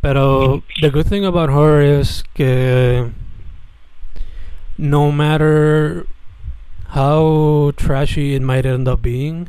[0.03, 3.11] Pero the good thing about horror is que
[4.77, 6.07] no matter
[6.89, 9.49] how trashy it might end up being,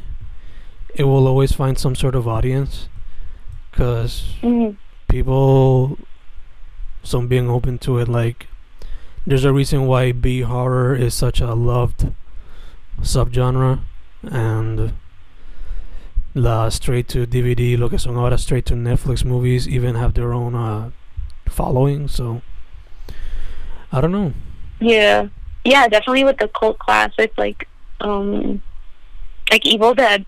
[0.96, 2.88] it will always find some sort of audience.
[3.72, 4.78] Because Mhm.
[5.10, 6.00] people
[7.04, 8.48] some being open to it like
[9.28, 12.10] there's a reason why B horror is such a loved
[13.02, 13.80] subgenre
[14.24, 14.94] and
[16.36, 20.34] la straight to DVD lo que son ahora straight to Netflix movies even have their
[20.34, 20.92] own uh,
[21.48, 22.42] following so
[23.92, 24.34] I don't know
[24.80, 25.28] Yeah.
[25.64, 27.68] Yeah, definitely with the cult classics like
[28.02, 28.62] um
[29.50, 30.26] like Evil Dead.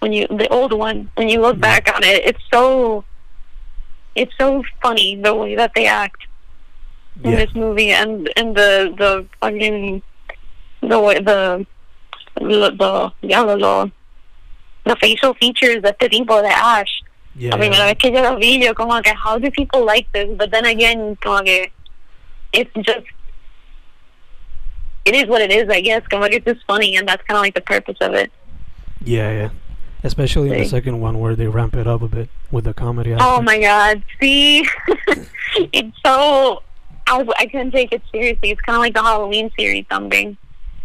[0.00, 1.60] When you the old one, when you look Mhm.
[1.60, 3.04] back on it, it's so
[4.16, 6.22] it's so funny the way that they act
[7.22, 7.36] in Yeah.
[7.44, 10.02] this movie and and the the fucking
[10.80, 11.66] the way the
[12.40, 13.92] the, the yeah the,
[14.84, 17.02] the the facial features de este tipo de Ash.
[17.34, 17.50] Yeah.
[17.50, 20.28] La primera vez que yo lo vi, yo como que how do people like this?
[20.36, 21.68] But then again, como que
[22.52, 23.06] it's just
[25.04, 26.06] it is what it is, I guess.
[26.08, 28.30] Como que it's just funny, and that's kind of like the purpose of it.
[29.04, 29.50] Yeah, yeah.
[30.04, 33.14] Especially in the second one where they ramp it up a bit with the comedy.
[33.18, 34.02] Oh my god!
[34.20, 34.66] See,
[35.72, 36.62] it's so
[37.06, 38.50] I I couldn't take it seriously.
[38.50, 40.36] It's kind of like the Halloween series, something.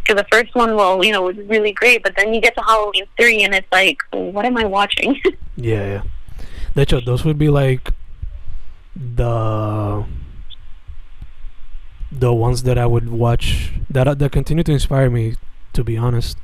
[0.08, 2.62] Because the first one, well, you know, was really great, but then you get to
[2.62, 5.20] Halloween three, and it's like, what am I watching?
[5.60, 6.02] Yeah, yeah.
[6.76, 7.92] De hecho, those would be like
[8.96, 10.06] the
[12.12, 15.36] the ones that I would watch that that continue to inspire me.
[15.74, 16.38] To be honest,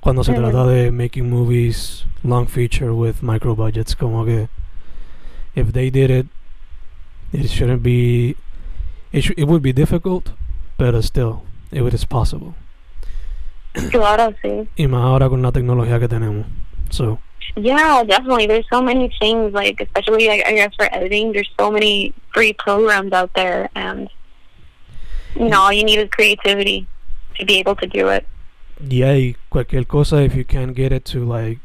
[0.00, 0.68] cuando se trata mm-hmm.
[0.68, 4.48] de making movies long feature with micro budgets, como que
[5.56, 6.26] if they did it,
[7.32, 8.36] it shouldn't be.
[9.10, 10.30] It sh- it would be difficult,
[10.78, 12.54] but still, it is possible.
[13.90, 14.68] claro, sí.
[14.76, 16.46] Y más ahora con la tecnología que tenemos.
[16.90, 17.18] So
[17.56, 18.46] Yeah, definitely.
[18.46, 21.32] There's so many things, like especially I, I guess for editing.
[21.32, 24.08] There's so many free programs out there, and
[25.36, 26.86] you know, all you need is creativity
[27.38, 28.26] to be able to do it.
[28.80, 31.60] Yeah, y cualquier cosa, if you can't get it to like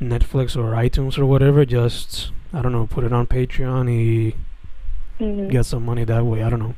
[0.00, 4.34] Netflix or iTunes or whatever, just I don't know, put it on Patreon y
[5.20, 5.50] Mhm.
[5.50, 6.42] get some money that way.
[6.42, 6.74] I don't know.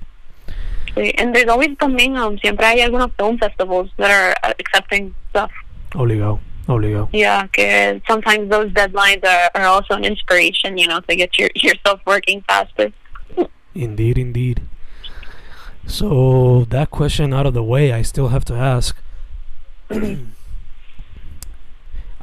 [1.16, 5.50] And there's always también, um, siempre hay algunos film festivals that are uh, accepting stuff.
[5.92, 7.08] Obligado, obligado.
[7.12, 11.50] Yeah, que sometimes those deadlines are, are also an inspiration, you know, to get your
[11.54, 12.92] yourself working faster.
[13.74, 14.62] Indeed, indeed.
[15.86, 18.96] So that question out of the way, I still have to ask.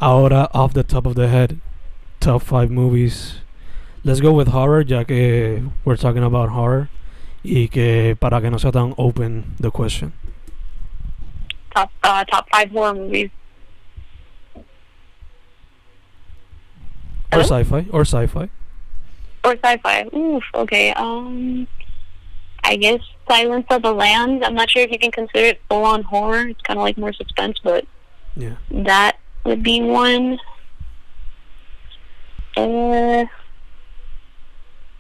[0.02, 1.62] Ahora, off the top of the head,
[2.20, 3.36] top five movies.
[4.04, 6.90] Let's go with horror, ya que we're talking about horror.
[7.48, 10.14] Y que para que no sea tan open the question.
[11.76, 13.30] Top uh, top five horror movies.
[17.32, 18.50] Or sci-fi, or sci-fi.
[19.44, 20.08] Or sci-fi.
[20.16, 20.92] Oof, okay.
[20.94, 21.68] Um,
[22.64, 24.42] I guess Silence of the Lambs.
[24.44, 26.48] I'm not sure if you can consider it full-on horror.
[26.48, 27.86] It's kind of like more suspense, but
[28.36, 28.56] Yeah.
[28.72, 30.40] that would be one.
[32.58, 33.26] Uh,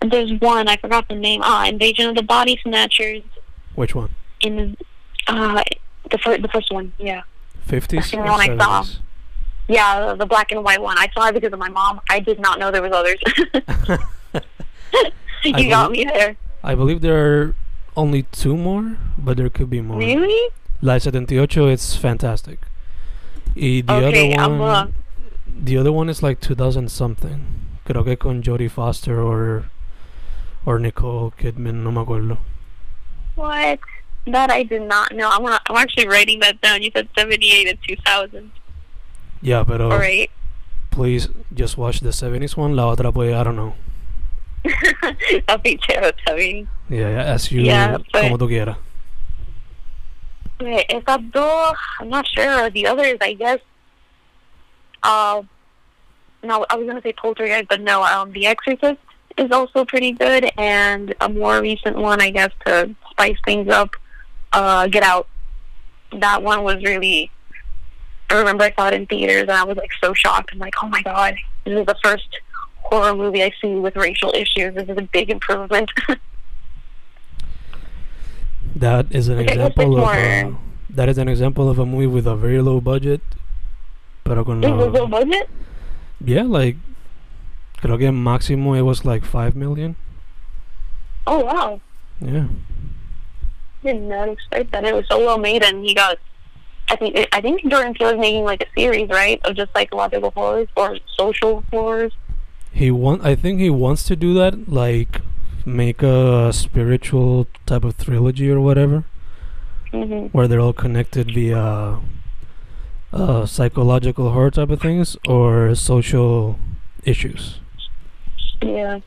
[0.01, 1.41] there's one I forgot the name.
[1.43, 3.23] Ah, Invasion of the Body Snatchers.
[3.75, 4.10] Which one?
[4.41, 4.77] In
[5.27, 5.63] uh,
[6.12, 6.93] the first the first one.
[6.97, 7.23] Yeah,
[7.67, 8.86] 50s the one I saw.
[9.67, 10.97] yeah, the, black and white one.
[10.97, 12.01] I saw it because of my mom.
[12.10, 13.19] I did not know there was others.
[15.43, 16.38] you I got me there.
[16.63, 17.55] I believe there are
[17.95, 19.97] only two more, but there could be more.
[19.97, 20.51] Really?
[20.81, 22.60] La 78 it's fantastic.
[23.55, 24.93] Y the Okay, other I'm, one,
[25.47, 27.45] the other one is like 2000 something.
[27.86, 29.69] Creo que con Jodie Foster or
[30.65, 32.38] or Nicole Kidman, no me acuerdo.
[33.36, 33.80] What?
[34.28, 35.30] That I did not know.
[35.30, 36.82] I'm gonna, I'm actually writing that down.
[36.82, 38.51] You said 78 and 2000.
[39.41, 40.32] Yeah, pero All right.
[40.89, 42.75] please just watch the 70s one.
[42.75, 43.75] La otra pues I don't know.
[45.47, 46.67] I'll be chévere también.
[46.89, 48.78] Yeah, yeah as you Yeah, but- como tú quieras.
[50.60, 52.69] Okay, esas dos, I'm not sure.
[52.69, 53.60] The others, I guess.
[55.04, 55.43] Uh,
[56.43, 58.01] no, I was gonna say Poltergeist, but no.
[58.04, 58.99] Um, The Exorcist
[59.38, 63.95] is also pretty good, and a more recent one, I guess, to spice things up.
[64.54, 65.28] Uh, Get Out.
[66.19, 67.32] That one was really.
[68.30, 70.52] I remember I saw it in theaters, and I was like so shocked.
[70.54, 72.28] I'm like, oh my god, this is the first
[72.76, 74.74] horror movie I see with racial issues.
[74.76, 75.89] This is a big improvement.
[78.76, 80.56] That is an Okay, example of a,
[80.89, 83.21] that is an example of a movie with a very low budget.
[84.26, 85.48] Pero con it low budget?
[86.19, 86.76] Yeah, like
[87.86, 89.95] creo que máximo it was like 5 million.
[91.28, 91.80] Oh wow.
[92.19, 92.48] Yeah.
[93.84, 94.84] did not expect that.
[94.84, 96.17] It was so well made, and he got.
[96.89, 100.32] I think I think Jordan Peele is making like a series, right, of just psychological
[100.32, 102.13] horrors or social horrors.
[102.71, 105.21] He want I think he wants to do that like
[105.65, 109.04] make a spiritual type of trilogy or whatever
[109.92, 112.00] hmm where they're all connected via
[113.13, 116.60] uh, psychological horror type of things or social
[117.04, 117.60] issues.
[118.62, 118.99] Yeah.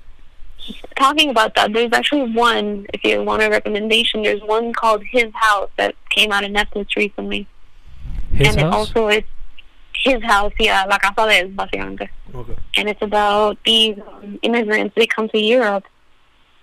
[0.96, 2.86] Talking about that, there's actually one.
[2.92, 6.94] If you want a recommendation, there's one called His House that came out on Netflix
[6.96, 7.46] recently,
[8.32, 8.74] His and it house?
[8.74, 9.28] also it's
[9.94, 12.08] His House, yeah, La Casa de Él, básicamente.
[12.34, 12.56] okay.
[12.76, 14.94] and it's about these um, immigrants.
[14.94, 15.84] They come to Europe,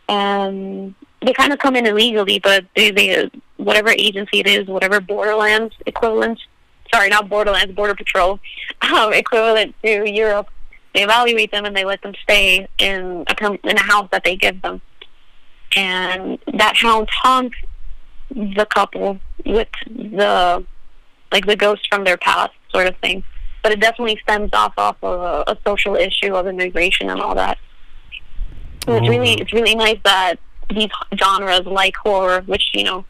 [0.07, 0.93] and
[1.25, 5.73] they kind of come in illegally, but they, they whatever agency it is, whatever Borderlands
[5.85, 6.39] equivalent,
[6.93, 8.39] sorry, not Borderlands, Border Patrol
[8.93, 10.49] um, equivalent to Europe,
[10.95, 14.37] they evaluate them and they let them stay in a in a house that they
[14.37, 14.81] give them.
[15.75, 17.55] And that house haunts
[18.29, 20.65] the couple with the
[21.33, 23.25] like the ghost from their past sort of thing.
[23.61, 27.35] But it definitely stems off off of a, a social issue of immigration and all
[27.35, 27.57] that.
[28.85, 29.41] So it's really Oh.
[29.41, 30.35] it's really nice that
[30.69, 30.89] these
[31.21, 33.03] genres like horror, which you know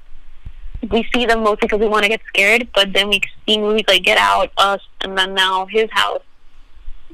[0.89, 3.85] we see them mostly because we want to get scared, but then we see movies
[3.87, 6.21] like Get Out, Us, and then now His House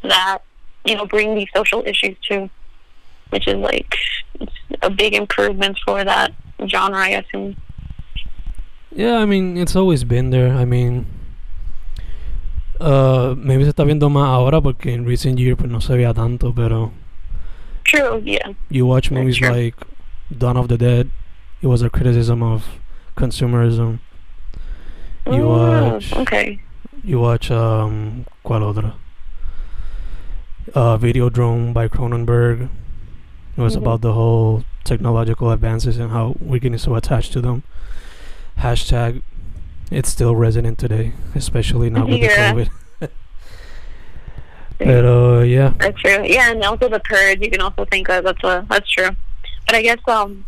[0.04, 0.40] that
[0.86, 2.50] you know bring these social issues too,
[3.30, 3.96] which is like
[4.82, 6.32] a big improvement for that
[6.68, 7.56] genre, I assume.
[8.94, 10.54] Yeah, I mean, it's always been there.
[10.54, 11.06] I mean,
[12.80, 16.14] uh, maybe se está viendo más ahora porque in recent years pues no se veía
[16.14, 16.92] tanto, pero
[17.86, 18.54] True, yeah.
[18.70, 19.76] you watch movies like
[20.36, 21.10] Dawn of the Dead,
[21.62, 22.64] it was a criticism of
[23.16, 24.00] consumerism.
[25.26, 26.60] You Mm, watch- okay.
[27.04, 28.94] You watch um ¿cuál otra?
[30.76, 32.70] Uh Videodrome by Cronenberg.
[33.58, 33.82] It was Mhm.
[33.82, 37.64] about the whole technological advances and how we're getting so attached to them.
[38.60, 39.22] Hashtag
[39.92, 42.54] it's still resonant today, especially now with Yeah.
[42.54, 42.70] the
[43.02, 43.10] COVID.
[44.80, 45.74] Pero yeah.
[45.80, 46.24] That's true.
[46.26, 47.40] Yeah, and also the purge.
[47.42, 49.10] You can also think of that's a that's true.
[49.68, 50.46] But I guess um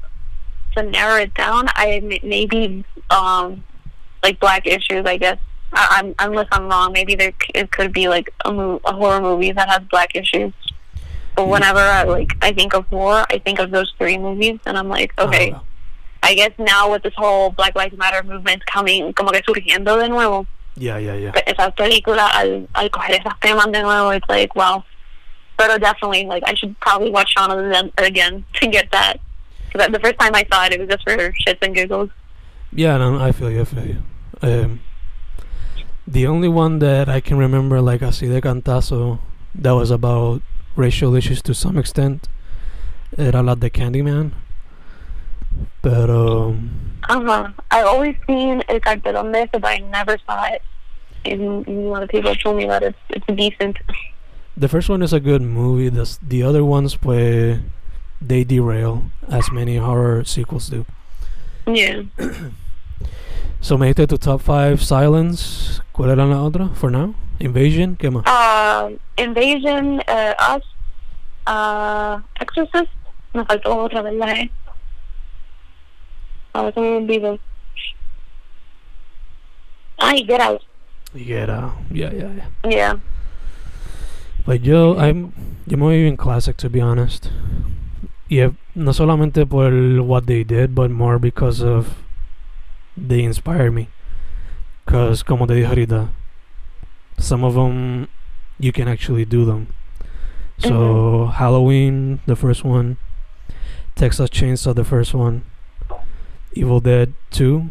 [0.76, 3.64] to narrow it down, I maybe um
[4.24, 5.06] like black issues.
[5.06, 5.38] I guess
[5.74, 6.92] I, I'm unless I'm wrong.
[6.94, 10.16] Maybe there c- it could be like a, mo- a horror movie that has black
[10.16, 10.54] issues.
[11.36, 14.78] But whenever I like I think of horror, I think of those three movies, and
[14.78, 15.64] I'm like, okay, Ah,
[16.22, 20.10] I guess now with this whole Black Lives Matter movement coming, como que surgiendo de
[20.10, 20.46] nuevo,
[20.76, 21.32] yeah, yeah, yeah.
[21.32, 24.84] esas películas al, al coger esos temas de nuevo, it's like, wow.
[25.58, 29.20] But definitely, like, I should probably watch Shaun of the Dead again to get that.
[29.72, 32.10] Because the first time I saw it, it was just for shits and giggles.
[32.72, 33.98] Yeah, no, I feel you, I feel you.
[34.42, 34.80] Um,
[36.08, 39.20] the only one that I can remember, like así de cantazo,
[39.56, 40.42] that was about
[40.76, 42.28] racial issues to some extent,
[43.18, 44.32] era la de Candyman.
[45.82, 46.56] Pero,
[47.10, 47.50] Uh-huh.
[47.70, 50.62] I've always seen El Cartelón de but I never saw it.
[51.26, 53.78] And, and a lot of people told me that it's, it's decent.
[54.58, 55.90] the first one is a good movie.
[55.90, 57.60] The, the other ones, pues,
[58.22, 60.86] they derail, as many horror sequels do.
[61.68, 62.04] Yeah.
[63.64, 65.82] So me dijiste tu top 5 Silence.
[65.94, 66.68] ¿Cuál era la otra?
[66.76, 67.16] For now?
[67.40, 67.96] Invasion?
[67.96, 68.26] ¿Qué más?
[68.28, 70.64] Um, Invasion, uh, Us,
[71.48, 72.92] uh, Exorcist.
[73.34, 74.36] Me faltó otra, ¿verdad?
[74.36, 74.52] Eh?
[76.52, 77.40] A ver, se me olvidó.
[79.98, 80.62] Ay, Get Out.
[81.14, 81.46] Yeah,
[81.88, 82.70] yeah, yeah, yeah.
[82.70, 83.00] Yeah.
[84.44, 85.32] Pues yo, I'm,
[85.68, 87.30] yo me voy en classic to be honest.
[88.28, 92.03] Yeah, no solamente por what they did, but more because of
[92.96, 93.90] they inspire me.
[94.86, 96.10] Cause como te dije ahorita,
[97.18, 98.08] some of them
[98.60, 99.68] you can actually do them.
[100.60, 102.98] So Halloween, the first one,
[103.96, 105.44] Texas Chainsaw, the first one,
[106.54, 107.70] Evil Dead 2.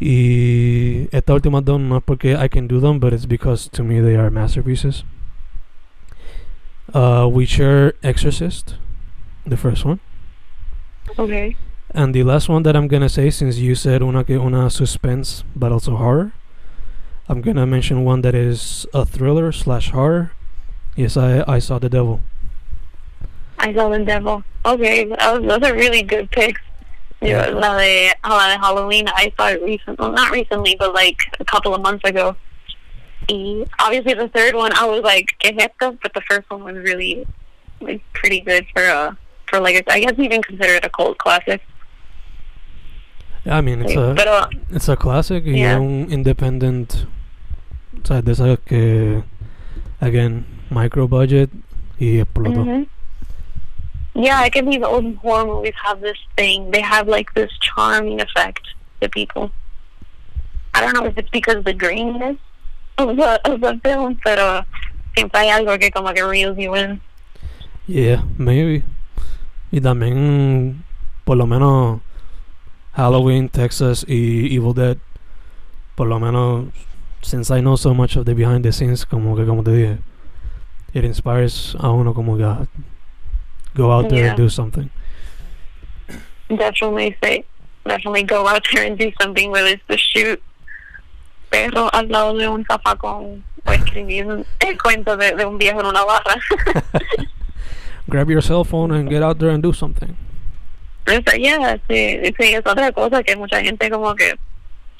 [0.00, 3.82] Y esta última dos no es porque I can do them, but it's because to
[3.82, 5.04] me they are masterpieces.
[6.92, 8.74] Uh, Witcher Exorcist,
[9.46, 10.00] the first one.
[11.18, 11.56] Okay.
[11.94, 15.44] And the last one that I'm gonna say, since you said una que una suspense
[15.54, 16.32] but also horror,
[17.28, 20.32] I'm gonna mention one that is a thriller slash horror.
[20.96, 22.20] Yes, I I saw the devil.
[23.58, 24.42] I saw the devil.
[24.66, 26.60] Okay, that was, those are really good picks.
[27.22, 27.54] Yeah, Yeah.
[27.54, 29.96] la de, la de Halloween, I saw it recently.
[29.98, 32.36] Well, not recently, but like a couple of months ago.
[33.30, 35.70] Y obviously, the third one, I was like, ¿qué es?
[35.78, 37.24] But the first one was really,
[37.80, 39.14] like, pretty good for uh
[39.48, 41.62] for like I guess even consider it a cult classic.
[43.46, 45.44] I mean, it's a Pero it's a classic.
[45.46, 45.74] y Yeah.
[45.74, 47.06] es un independent.
[48.02, 49.22] O sea, de esas que
[50.00, 51.50] again micro budget
[51.98, 52.64] y explotó.
[52.64, 52.86] Mhm.
[54.14, 56.70] Yeah, I can these old horror movies have this thing.
[56.70, 58.62] They have like this charming effect
[59.00, 59.50] to people.
[60.72, 62.36] I don't know if it's because of the greenness
[62.98, 64.64] of the of the film, pero
[65.16, 67.00] siempre hay algo que como que reels you in.
[67.86, 68.84] Yeah, maybe.
[69.72, 70.84] Y también,
[71.24, 72.00] por lo menos,
[72.94, 74.98] Halloween, Texas y Evil Dead.
[75.96, 76.66] Por lo menos,
[77.22, 79.98] since I know so much of the behind the scenes, como que, como te dije,
[80.92, 82.44] it inspires a uno como que
[83.74, 84.28] go out there Yeah.
[84.30, 84.90] and do something.
[86.48, 87.44] Definitely say,
[87.86, 90.40] definitely go out there and do something, whether it's to shoot
[91.50, 95.86] perro al lado de un zafacón o escribir el cuento de, de un viejo en
[95.86, 96.36] una barra.
[98.08, 100.16] Grab your cell phone and get out there and do something.
[101.06, 104.34] O sea, yeah, sí, sí, es otra cosa que mucha gente como que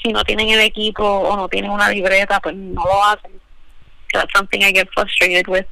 [0.02, 3.40] si no tienen el equipo o no tienen una libreta, pues no lo hacen.
[4.14, 5.66] that's something I get frustrated with.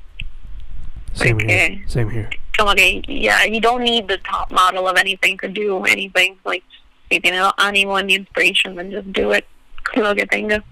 [1.14, 1.48] Same here.
[1.48, 1.82] Okay.
[1.86, 2.28] Same here.
[2.58, 6.36] Como que, yeah, you don't need the top model of anything to do anything.
[6.44, 6.64] Like,
[7.10, 9.46] si tienes el ánimo and the inspiration, then just do it
[9.84, 10.62] con lo que tenga.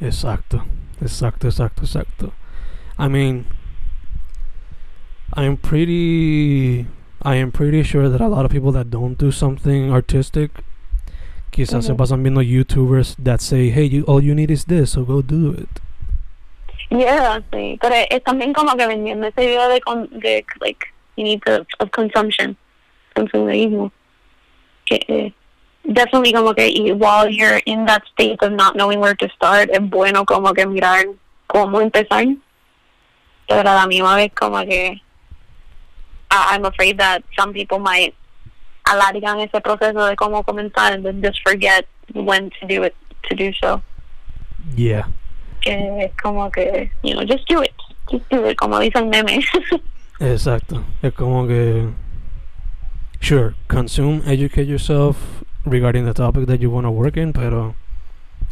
[0.00, 0.64] Exacto.
[1.00, 2.32] Exacto, exacto, exacto.
[2.98, 3.46] I mean,
[5.34, 6.86] I'm pretty.
[7.26, 10.52] I am pretty sure that a lot of people that don't do something artistic,
[11.50, 15.02] quizás se pasan viendo YouTubers that say, "Hey, you, all you need is this, so
[15.02, 15.80] go do it."
[16.88, 17.78] Yeah, sí.
[17.80, 21.66] Pero es también como que vendiendo ese video de, con, de like, you need to,
[21.80, 22.56] of consumption,
[23.16, 23.90] consumerismo.
[24.84, 25.32] Que, eh,
[25.82, 29.68] definitely como que y while you're in that state of not knowing where to start,
[29.72, 31.06] es bueno como que mirar
[31.48, 32.24] cómo empezar.
[33.48, 35.02] Pero a la misma vez como que
[36.48, 38.14] I'm afraid that some people might
[38.86, 42.94] alargan ese proceso de cómo comenzar and then just forget when to do it,
[43.28, 43.82] to do so.
[44.74, 45.06] Yeah.
[45.66, 47.72] que como que, you know, just do it,
[48.10, 49.42] just do it, como dice el meme.
[50.20, 50.84] Exacto.
[51.02, 51.92] Es como que.
[53.20, 57.74] Sure, consume, educate yourself regarding the topic that you want to work in, pero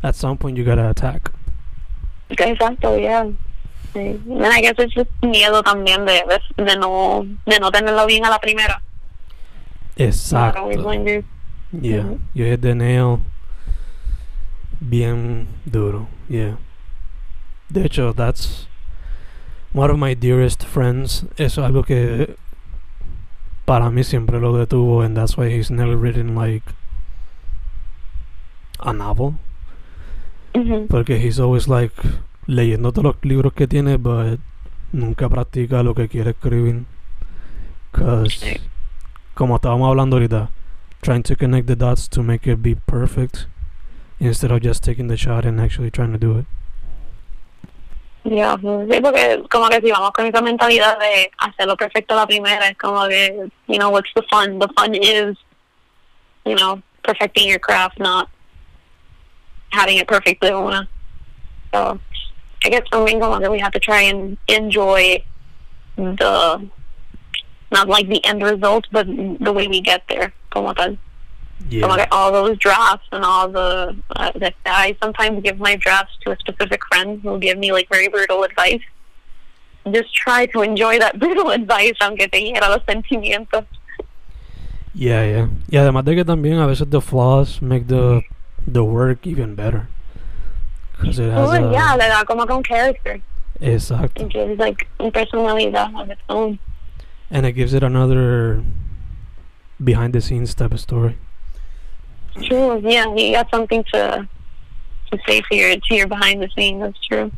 [0.02, 1.30] at some point you gotta attack.
[2.30, 3.30] Exacto, yeah.
[3.94, 4.20] Sí.
[4.28, 6.24] I guess it's just miedo también de,
[6.56, 8.82] de, no de no tenerlo bien a la primera.
[9.96, 10.68] Exacto.
[11.80, 13.20] Yeah, you hit the nail
[14.80, 16.08] bien duro.
[16.28, 16.56] Yeah.
[17.70, 18.66] De hecho, that's
[19.72, 21.24] one of my dearest friends.
[21.36, 22.36] Eso es algo que
[23.64, 26.64] para mí siempre lo detuvo, and that's why he's never written like
[28.80, 29.34] a novel.
[30.54, 30.88] Mhm.
[30.88, 31.92] Porque he's always like
[32.46, 34.40] leyendo todos los libros que tiene, but
[34.92, 36.84] nunca practica lo que quiere escribir.
[37.92, 38.60] Cause,
[39.34, 40.50] como estábamos hablando ahorita,
[41.02, 43.46] trying to connect the dots to make it be perfect
[44.18, 46.46] instead of just taking the shot and actually trying to do it.
[48.24, 52.68] Yeah, sí, porque como que si vamos con esa mentalidad de hacerlo perfecto la primera,
[52.68, 54.58] es como que, you know, what's the fun?
[54.58, 55.36] The fun is,
[56.46, 58.30] you know, perfecting your craft, not
[59.72, 60.88] having it perfect de una.
[61.70, 62.00] So,
[62.64, 65.22] I guess también como que we have to try and enjoy
[65.96, 66.68] the,
[67.70, 70.96] not like the end result, but the way we get there, como tal.
[71.70, 76.12] Como que all those drafts and all the uh, that I sometimes give my drafts
[76.24, 78.82] to a specific friend who will give me like very brutal advice.
[79.90, 83.66] Just try to enjoy that brutal advice aunque te hiera los sentimientos.
[84.94, 85.48] Yeah, yeah.
[85.70, 88.22] Y además de que también a veces the flaws make the
[88.66, 89.88] the work even better.
[90.98, 93.20] Cause it has Oh, a, yeah, como que un character.
[93.60, 94.22] Exacto.
[94.22, 96.58] It gives like un personalidad of its own.
[97.30, 98.62] And it gives it another
[99.82, 101.16] behind the scenes type of story.
[102.42, 104.28] True, yeah, you got something to
[105.10, 106.80] to say to your to your behind the scenes.
[106.82, 107.30] That's true.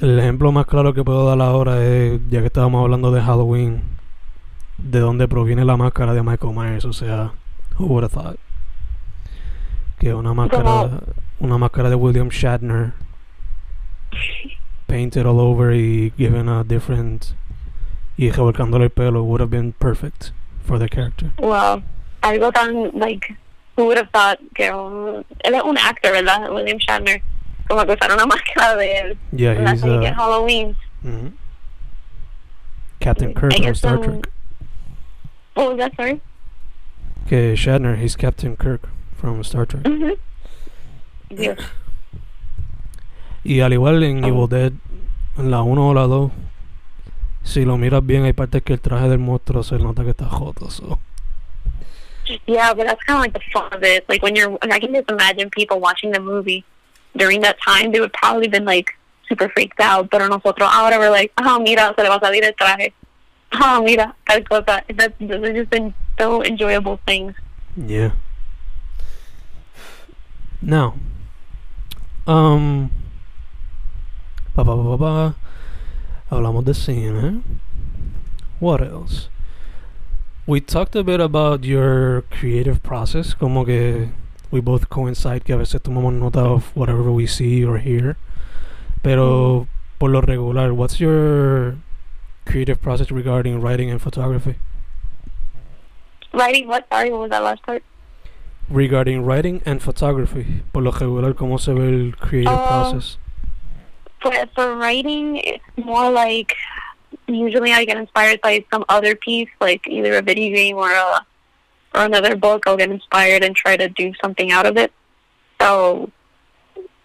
[0.00, 3.82] El ejemplo más claro que puedo dar ahora es, ya que estábamos hablando de Halloween,
[4.76, 6.84] de dónde proviene la máscara de Michael Myers.
[6.84, 7.32] O sea,
[7.78, 8.38] who would have thought?
[9.98, 11.02] Que una máscara,
[11.40, 12.92] una máscara de William Shatner,
[14.86, 17.34] painted all over y given a different,
[18.16, 20.32] y revolcándole el pelo would have been perfect
[20.62, 21.32] for the character.
[21.38, 21.82] Well,
[22.22, 23.34] algo tan like
[23.76, 26.52] who would have thought que un, él es un actor, ¿verdad?
[26.52, 27.20] William Shatner.
[27.68, 29.16] Como que usar una máscara de él.
[29.32, 30.76] Yeah, he's uh, Halloween.
[31.04, 31.32] mhm.
[33.00, 34.28] Captain Kirk from Star um, Trek.
[35.54, 36.20] What was that, sorry?
[37.28, 38.88] Que Shatner, he's Captain Kirk
[39.20, 39.84] from Star Trek.
[39.84, 40.14] Mhm.
[41.30, 41.58] Yes.
[43.44, 44.28] Y al igual en Oh.
[44.28, 44.72] Evil Dead,
[45.38, 46.30] en la 1 o la 2,
[47.42, 50.26] si lo miras bien, hay partes que el traje del monstruo se nota que está
[50.26, 50.70] joto.
[50.70, 50.98] So.
[52.46, 54.04] Yeah, but that's kind of like the fun of it.
[54.08, 56.62] Like when you're, I can just imagine people watching the movie
[57.16, 57.90] during that time.
[57.90, 58.94] They would probably been like
[59.28, 60.10] super freaked out.
[60.10, 62.92] Pero nosotros ahora we're like, oh mira, se le va a salir el traje.
[63.62, 64.82] Oh mira, tal cosa.
[64.94, 67.32] That those have just been so enjoyable things.
[67.76, 68.10] Yeah.
[70.60, 70.94] Now,
[72.26, 72.90] um,
[74.54, 75.34] pa, pa, pa, pa.
[76.30, 77.42] hablamos de cine.
[78.60, 79.28] What else?
[80.46, 84.12] We talked a bit about your creative process, como que
[84.50, 88.16] we both coincide que a veces tomamos nota of whatever we see or hear.
[89.02, 91.76] Pero por lo regular, what's your
[92.46, 94.56] creative process regarding writing and photography?
[96.32, 96.86] Writing what?
[96.90, 97.82] Sorry, what was that last part?
[98.70, 100.62] Regarding writing and photography.
[100.72, 103.18] Por lo regular, cómo se ve el creative Uh, process.
[104.20, 106.54] For for writing, it's more like
[107.26, 111.24] usually I get inspired by some other piece, like either a video game or a
[111.94, 112.64] or another book.
[112.66, 114.92] I'll get inspired and try to do something out of it.
[115.60, 116.10] So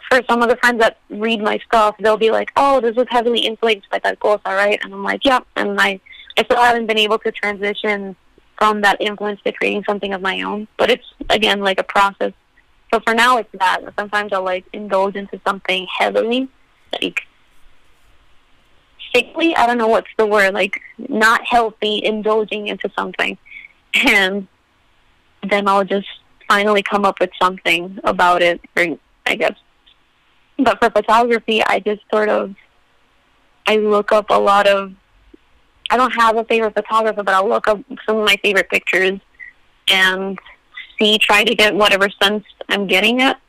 [0.09, 3.07] for some of the friends that read my stuff, they'll be like, "Oh, this was
[3.09, 5.99] heavily influenced by that cosa, right?" And I'm like, "Yep." And I,
[6.38, 8.16] I still haven't been able to transition
[8.64, 10.70] from that influence to creating something of my own.
[10.78, 12.32] But it's again like a process.
[12.93, 13.82] So for now, it's that.
[13.99, 16.47] Sometimes I'll like indulge into something heavily,
[16.93, 17.24] like
[19.14, 19.53] sickly.
[19.53, 20.53] I don't know what's the word.
[20.53, 23.38] Like not healthy, indulging into something,
[23.95, 24.47] and
[25.49, 26.07] then I'll just
[26.47, 28.61] finally come up with something about it.
[28.78, 29.57] Or I guess.
[30.57, 32.55] But for photography, I just sort of
[33.68, 34.93] I look up a lot of.
[35.94, 39.20] I don't have a favorite photographer, but I'll look up some of my favorite pictures
[39.88, 40.39] and
[40.98, 43.39] see, try to get whatever sense I'm getting at.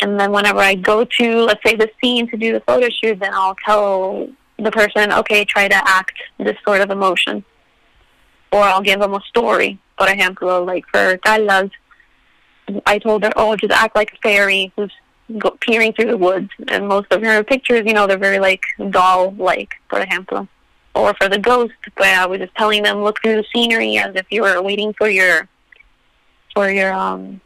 [0.00, 3.20] And then whenever I go to, let's say, the scene to do the photo shoot,
[3.20, 4.26] then I'll tell
[4.58, 7.44] the person, okay, try to act this sort of emotion.
[8.50, 9.78] Or I'll give them a story.
[9.96, 11.70] Por ejemplo, like for Carla's,
[12.84, 14.92] I told her, oh, just act like a fairy who's
[15.60, 16.50] peering through the woods.
[16.66, 20.48] And most of her pictures, you know, they're very like doll-like, por ejemplo.
[20.94, 24.14] Or for the ghost, but I was just telling them, look through the scenery as
[24.14, 25.48] if you were waiting for your,
[26.54, 27.40] for your um,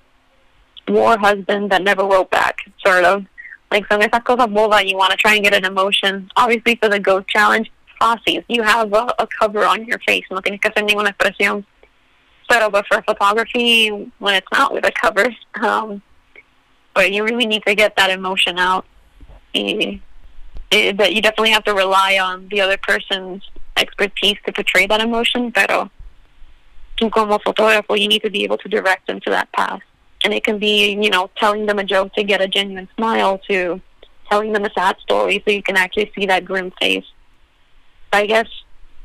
[0.87, 3.25] war husband that never wrote back, sort of.
[3.71, 6.31] Like son esas cosas bobas, you want to try and get an emotion.
[6.37, 7.71] Obviously, for the ghost challenge,
[8.01, 8.45] fácil.
[8.49, 11.65] You have a, a cover on your face, no tienes que hacer ninguna expresión.
[12.49, 13.89] But for photography,
[14.19, 15.27] when it's not with a cover,
[15.61, 16.01] um,
[16.95, 18.87] but you really need to get that emotion out.
[20.71, 23.43] Eh, it, but you definitely have to rely on the other person's
[23.77, 25.53] expertise to portray that emotion.
[25.53, 25.91] Pero
[26.97, 29.81] tú como fotógrafo, you need to be able to direct them to that path.
[30.25, 33.39] And it can be, you know, telling them a joke to get a genuine smile
[33.49, 33.81] to
[34.31, 37.05] telling them a sad story so you can actually see that grim face.
[38.13, 38.49] I guess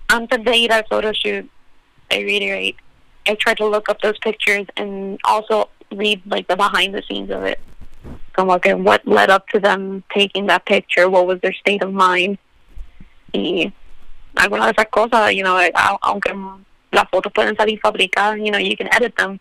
[0.09, 1.49] antes de ir al photo shoot,
[2.11, 2.77] I reiterate,
[3.27, 7.29] I try to look up those pictures and also read like the behind the scenes
[7.29, 7.59] of it.
[8.35, 11.93] Como que what led up to them taking that picture, what was their state of
[11.93, 12.37] mind.
[13.33, 13.71] Y
[14.35, 15.59] algunas de esas cosas, you know,
[16.01, 16.33] aunque
[16.91, 19.39] las fotos pueden salir fabricadas, you know, you can edit them.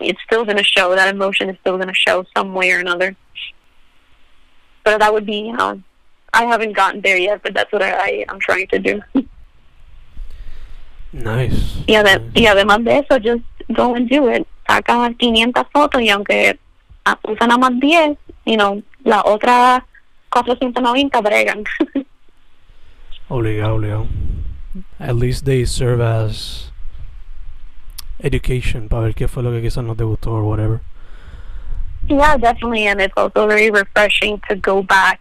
[0.00, 2.80] It's still going to show, that emotion is still going to show some way or
[2.80, 3.16] another.
[4.84, 5.82] But that would be, you know,
[6.32, 9.02] I haven't gotten there yet, but that's what I, I I'm trying to do.
[11.12, 11.82] Nice.
[11.88, 13.42] Y, ade y además de eso, just
[13.72, 14.46] go and do it.
[14.68, 16.58] Saca 500 fotos y aunque
[17.06, 19.80] Ah, usa nada más 10, you know, las otras
[20.30, 21.64] 490 bregan.
[23.28, 24.08] obligado, obligado.
[24.98, 26.72] At least they serve as
[28.18, 30.80] education para ver qué fue lo que quizás no te gustó or whatever.
[32.08, 35.20] Yeah, definitely, and it's also very refreshing to go back.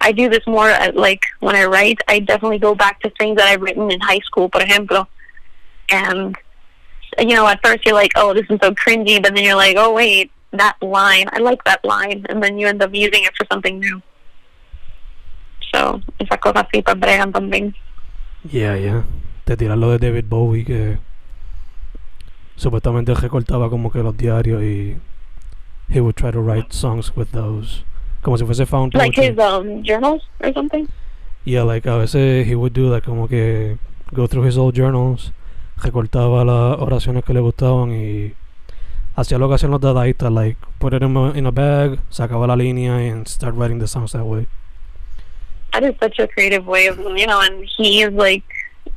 [0.00, 2.00] I do this more at, like when I write.
[2.08, 5.06] I definitely go back to things that I've written in high school, por ejemplo,
[5.88, 6.36] and
[7.18, 9.76] you know, at first you're like, "Oh, this is so cringy," but then you're like,
[9.78, 13.32] "Oh, wait, that line, I like that line," and then you end up using it
[13.36, 14.02] for something new.
[15.72, 17.74] So, esas cosas sí pues bregan también.
[18.44, 19.04] Yeah, yeah.
[19.44, 20.98] Te tiras lo de David Bowie que
[22.56, 24.96] supuestamente recortaba como que los diarios y
[25.88, 27.84] he would try to write songs with those.
[28.22, 30.86] Como si fuese found Like his um journals or something.
[31.44, 33.78] Yeah, like a veces he would do like como que
[34.12, 35.32] go through his old journals,
[35.76, 38.34] recortaba las oraciones que le gustaban y
[39.16, 42.46] hacía lo que hacían los dadaístas, like put it in a, in a bag, sacaba
[42.46, 44.46] la línea and start writing the songs that way.
[45.72, 48.44] That is such a creative way of, you know, and he is like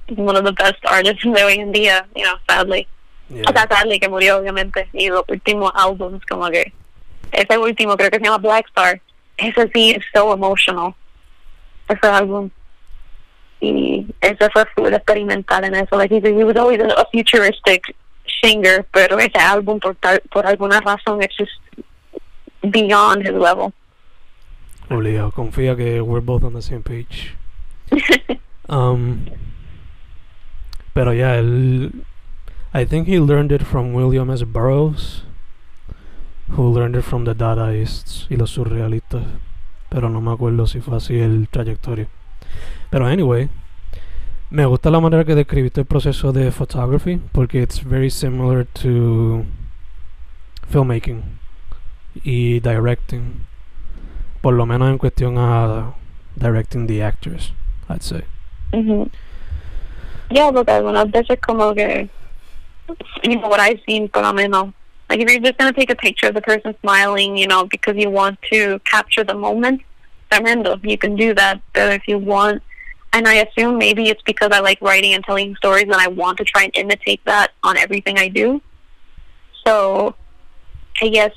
[0.10, 2.88] one of the best artists de hoy en día, you know, sadly.
[3.30, 3.44] Yeah.
[3.48, 4.88] O sea, sadly que murió, obviamente.
[4.94, 6.72] Y los últimos álbumes, como que.
[7.32, 9.02] Ese último, creo que se llama Blackstar.
[9.38, 10.94] Ese sí es so emotional.
[11.90, 12.50] Ese álbum.
[13.62, 15.98] Y ese fue full experimental en eso.
[15.98, 17.96] Like, he, he was always a, a futuristic
[18.42, 21.52] singer, pero ese álbum, por, tal, por alguna razón, it's just
[22.62, 23.74] beyond his level.
[24.90, 27.36] Obligado, confía que we're both on the same page.
[28.68, 29.26] Um,
[30.94, 32.04] pero yeah, él,
[32.74, 34.44] I think he learned it from William S.
[34.44, 35.24] Burroughs,
[36.50, 39.24] who learned it from the Dadaists y los surrealistas.
[39.90, 42.08] Pero no me acuerdo si fue así el trayectoria.
[42.90, 43.50] Pero anyway,
[44.50, 49.46] me gusta la manera que describiste el proceso de photography porque it's very similar to
[50.70, 51.24] filmmaking
[52.24, 53.46] y directing.
[54.42, 55.94] Por lo menos en cuestión a
[56.36, 57.54] directing the actors,
[57.90, 58.24] I'd say.
[58.72, 59.10] Mhm.
[60.30, 62.10] Yeah, porque algunas veces como que,
[63.24, 64.74] you know, what I've seen, por lo menos,
[65.10, 67.96] like if you're just to take a picture of the person smiling, you know, because
[67.96, 69.82] you want to capture the moment,
[70.30, 71.60] tremendo, you can do that.
[71.74, 72.62] But if you want,
[73.16, 76.38] and I assume maybe it's because I like writing and telling stories and I want
[76.40, 78.62] to try and imitate that on everything I do.
[79.66, 80.16] So,
[81.02, 81.32] I guess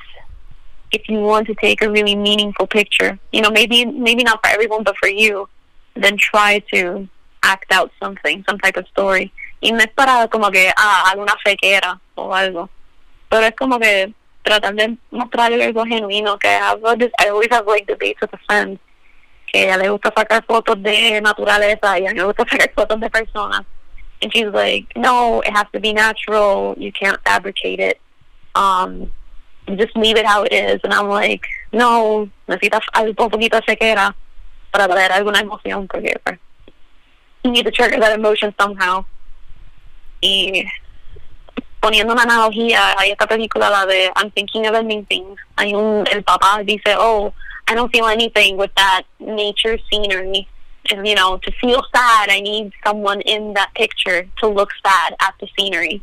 [0.90, 4.50] if you want to take a really meaningful picture, you know, maybe maybe not for
[4.50, 5.48] everyone, but for you,
[5.94, 7.08] then try to
[7.44, 9.32] act out something, some type of story.
[9.62, 12.68] Y no es para como que, ah, alguna fequera o algo.
[13.30, 14.12] Pero es como que
[14.42, 18.38] tratar de mostrar algo genuino, que I, have I always have like debates with a
[18.46, 18.80] friend,
[19.52, 23.00] que ella le gusta sacar fotos de naturaleza y a mí me gusta sacar fotos
[23.00, 23.64] de personas.
[24.20, 26.74] And she's like, no, it has to be natural.
[26.76, 28.00] You can't fabricate it.
[28.54, 29.12] Um,
[29.76, 30.80] just leave it how it is.
[30.82, 34.14] And I'm like, no, necesitas algo poquito sequera
[34.72, 36.14] para traer alguna emoción porque
[37.44, 39.04] you need to trigger that emotion somehow.
[40.20, 40.64] Y
[41.80, 45.40] poniendo una analogía, hay esta película, la de I'm Thinking of Ending Things.
[45.56, 47.32] Hay un, el papá dice, oh,
[47.68, 50.48] I don't feel anything with that nature scenery.
[50.90, 55.14] And, you know, to feel sad, I need someone in that picture to look sad
[55.20, 56.02] at the scenery.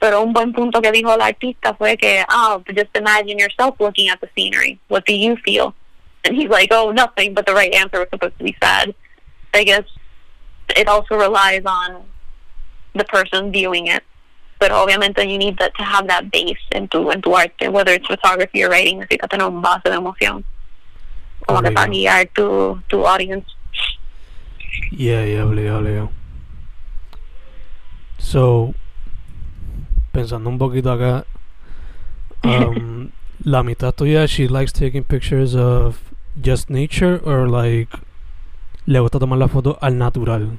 [0.00, 4.08] Pero un buen punto que dijo el artista fue que, oh, just imagine yourself looking
[4.08, 4.80] at the scenery.
[4.88, 5.74] What do you feel?
[6.24, 8.92] And he's like, oh, nothing, but the right answer was supposed to be sad.
[9.54, 9.84] I guess
[10.76, 12.02] it also relies on
[12.94, 14.02] the person viewing it.
[14.58, 17.92] But obviamente you need that to have that base in tu, en tu arte, whether
[17.92, 20.44] it's photography or writing, necesitas tener un base de emoción.
[21.52, 23.46] Para guiar tu, tu audience.
[24.92, 26.10] Yeah, yeah, obligado, obligado.
[28.18, 28.74] So,
[30.12, 31.24] pensando un poquito acá,
[32.42, 33.12] um,
[33.44, 37.88] la mitad tuya, she likes taking pictures of just nature or like
[38.86, 40.58] le gusta tomar la foto al natural?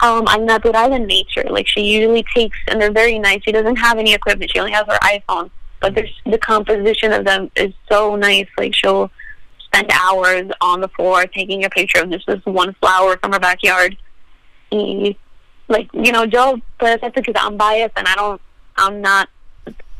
[0.00, 1.44] Um, al natural in nature.
[1.50, 3.42] Like she usually takes, and they're very nice.
[3.44, 4.50] She doesn't have any equipment.
[4.50, 5.50] She only has her iPhone.
[5.80, 8.48] But there's the composition of them is so nice.
[8.56, 9.10] Like she'll
[9.72, 13.40] spend hours on the floor taking a picture of just this one flower from her
[13.40, 13.96] backyard.
[14.72, 15.16] Y,
[15.68, 18.40] like you know, Joe, but that's because I'm biased and I don't.
[18.76, 19.28] I'm not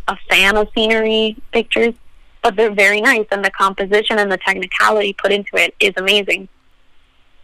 [0.08, 1.94] a fan of scenery pictures,
[2.42, 6.48] but they're very nice, and the composition and the technicality put into it is amazing.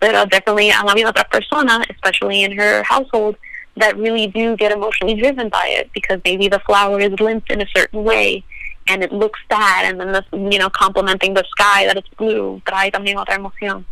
[0.01, 3.37] Pero uh, definitely han habido otras personas, especially in her household,
[3.77, 7.61] that really do get emotionally driven by it because maybe the flower is limped in
[7.61, 8.45] a certain way
[8.89, 12.61] and it looks sad and then this you know complementing the sky that it's blue
[12.67, 13.85] trae también otra emoción.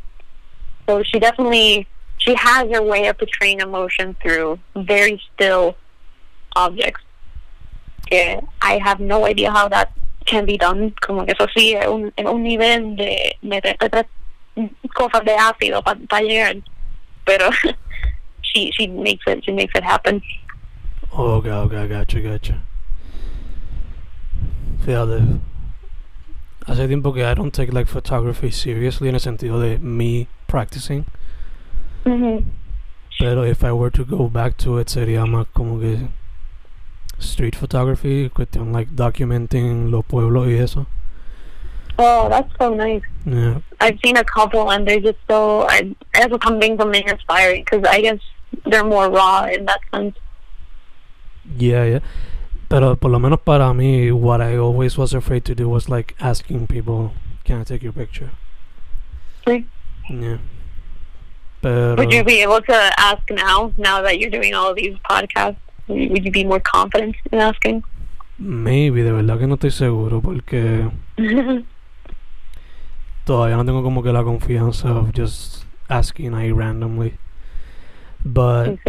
[0.87, 1.87] So she definitely
[2.19, 5.77] she has her way of portraying emotion through very still
[6.57, 7.03] objects.
[8.07, 9.93] Que I have no idea how that
[10.27, 13.77] can be done como que eso sí es un, es un nivel de meter
[14.95, 16.63] cosas de ácido para pa llegar.
[17.25, 17.51] Pero
[18.43, 20.23] she she makes it she makes it happen.
[21.13, 22.74] Oh okay okay gotcha gotcha
[24.81, 25.23] Fíjate,
[26.67, 31.05] hace tiempo que I don't take like photography seriously en el sentido de me practicing.
[32.05, 32.45] mm -hmm.
[33.19, 36.09] Pero if I were to go back to it sería más como que
[37.19, 40.87] street photography, cuestión like documenting los pueblos y eso.
[41.97, 43.03] Oh, that's so nice.
[43.25, 43.61] Yeah.
[43.81, 45.95] I've seen a couple and they're just so, I,
[46.41, 48.19] coming from being inspiring because I guess
[48.67, 50.17] they're more raw in that sense.
[51.57, 52.01] Yeah, yeah.
[52.75, 56.17] Pero por lo menos para mí, what I always was afraid to do was like
[56.19, 57.13] asking people,
[57.45, 58.31] can I take your picture?
[59.47, 59.65] Sí.
[60.11, 60.39] Yeah.
[61.63, 65.55] Pero, Would you be able to ask now, now that you're doing all these podcasts?
[65.87, 67.85] Would you be more confident in asking?
[68.41, 70.91] Maybe, de verdad que no estoy seguro porque
[73.25, 77.15] todavía no tengo como que la confianza of just asking ahí randomly.
[78.25, 78.81] But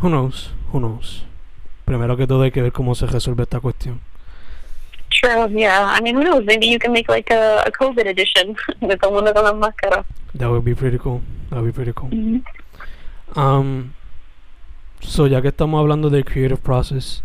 [0.00, 0.50] who knows?
[0.72, 1.22] Who knows?
[1.92, 4.00] Primero que todo hay que ver cómo se resuelve esta cuestión.
[5.10, 5.94] True, yeah.
[5.94, 6.42] I mean, who knows?
[6.46, 10.06] Maybe you can make like a, a COVID edition de todo mundo con las máscaras.
[10.38, 11.20] That would be pretty cool.
[11.50, 12.08] That would be pretty cool.
[12.08, 12.40] Mm
[13.36, 13.38] -hmm.
[13.38, 13.92] Um,
[15.00, 17.22] so ya que estamos hablando del creative process,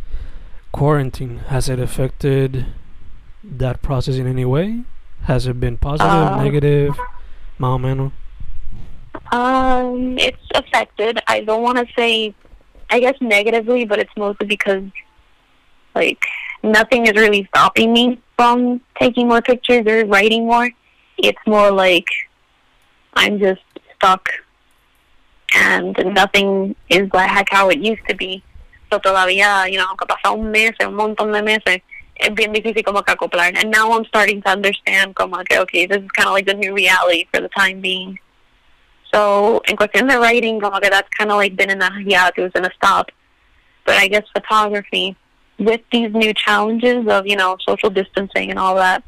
[0.72, 2.66] quarantine, has it affected
[3.58, 4.84] that process in any way?
[5.28, 6.94] Has it been positive, Uh, negative,
[7.58, 8.12] más o menos?
[9.32, 11.22] Um, it's affected.
[11.26, 12.34] I don't want to say,
[12.90, 14.84] I guess negatively, but it's mostly because,
[15.94, 16.24] like,
[16.64, 20.70] nothing is really stopping me from taking more pictures or writing more.
[21.18, 22.08] It's more like
[23.14, 23.62] I'm just
[23.96, 24.30] stuck,
[25.54, 28.44] and nothing is like how it used to be.
[28.92, 31.82] So todavía, you know, aunque pasa un mes, un montón de meses,
[32.16, 33.54] es bien difícil como que acoplar.
[33.58, 36.74] And now I'm starting to understand como okay, this is kind of like the new
[36.74, 38.20] reality for the time being.
[39.18, 42.72] So, cuestión de writing, que that's kind of like been in a hiatus and a
[42.76, 43.10] stop.
[43.84, 45.16] But I guess photography,
[45.58, 49.04] with these new challenges of, you know, social distancing and all that,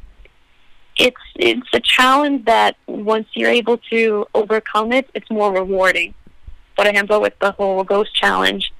[0.96, 6.12] it's it's a challenge that once you're able to overcome it, it's more rewarding.
[6.74, 8.72] For example, with the whole ghost challenge,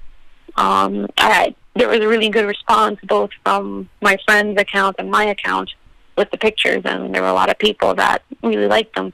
[0.57, 5.23] um, I, there was a really good response both from my friend's account and my
[5.23, 5.69] account.
[6.17, 9.13] with the pictures, and there were a lot of people that really liked them.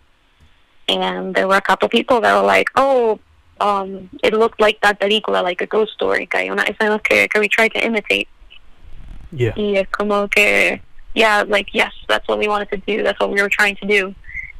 [0.87, 3.19] And there were a couple people that were like, "Oh,
[3.59, 7.27] um, it looked like that película, like a ghost story." Que hay una escena que,
[7.27, 8.27] que we tried to imitate.
[9.31, 9.53] Yeah.
[9.57, 10.79] Y es como que,
[11.13, 13.03] yeah, like, yes, that's what we wanted to do.
[13.03, 14.15] That's what we were trying to do.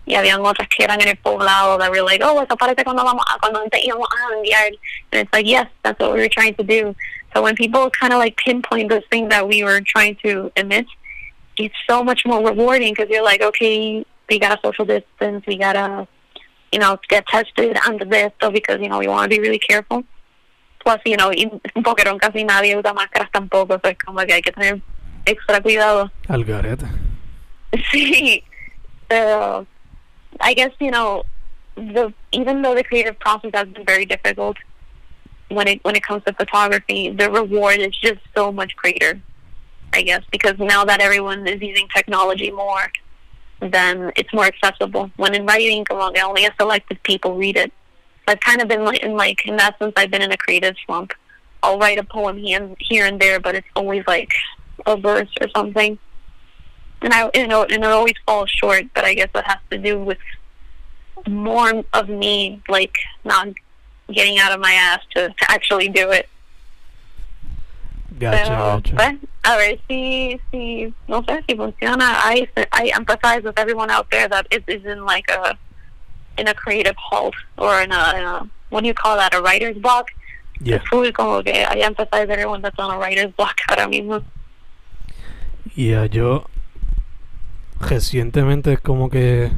[0.05, 3.03] Y habían otras que eran en el poblado that were like, oh, eso parece cuando
[3.03, 4.67] vamos a, cuando te íbamos a enviar.
[5.11, 6.95] And it's like, yes, that's what we were trying to do.
[7.33, 10.87] So when people kind of like pinpoint those things that we were trying to emit,
[11.57, 15.57] it's so much more rewarding because you're like, okay, we got to social distance, we
[15.57, 16.07] got to,
[16.71, 19.59] you know, get tested under this, so because, you know, we want to be really
[19.59, 20.03] careful.
[20.79, 24.41] Plus, you know, en Pokémon casi nadie usa máscaras tampoco, so es como que hay
[24.41, 24.81] que tener
[25.25, 26.09] extra cuidado.
[26.29, 26.87] Al garete.
[27.91, 28.43] Sí.
[29.09, 29.65] So,
[30.39, 31.23] I guess, you know,
[31.75, 34.57] the even though the creative process has been very difficult
[35.49, 39.19] when it when it comes to photography, the reward is just so much greater.
[39.93, 42.91] I guess because now that everyone is using technology more,
[43.59, 45.11] then it's more accessible.
[45.17, 47.71] When in writing, como que only a selected people read it.
[48.27, 50.75] I've kind of been like in like in that sense, I've been in a creative
[50.85, 51.13] slump.
[51.63, 54.31] I'll write a poem here and, here and there, but it's always like
[54.85, 55.97] a verse or something
[57.01, 58.85] and I you know and it always falls short.
[58.93, 60.17] But I guess it has to do with
[61.27, 63.49] more of me like not
[64.11, 66.29] getting out of my ass to, to actually do it.
[68.19, 68.95] Gotcha, Pero, gotcha.
[68.95, 72.19] pues, a ver si si no sé si funciona.
[72.25, 75.55] I I empathize with everyone out there that is, is in like a
[76.39, 79.41] in a creative halt or in a, in a what do you call that a
[79.41, 80.07] writer's block.
[80.59, 80.79] Yeah.
[80.89, 84.23] Full como que I empathize everyone that's on a writer's block ahora mismo.
[85.75, 86.45] Yeah, yo
[87.79, 89.51] recientemente es como que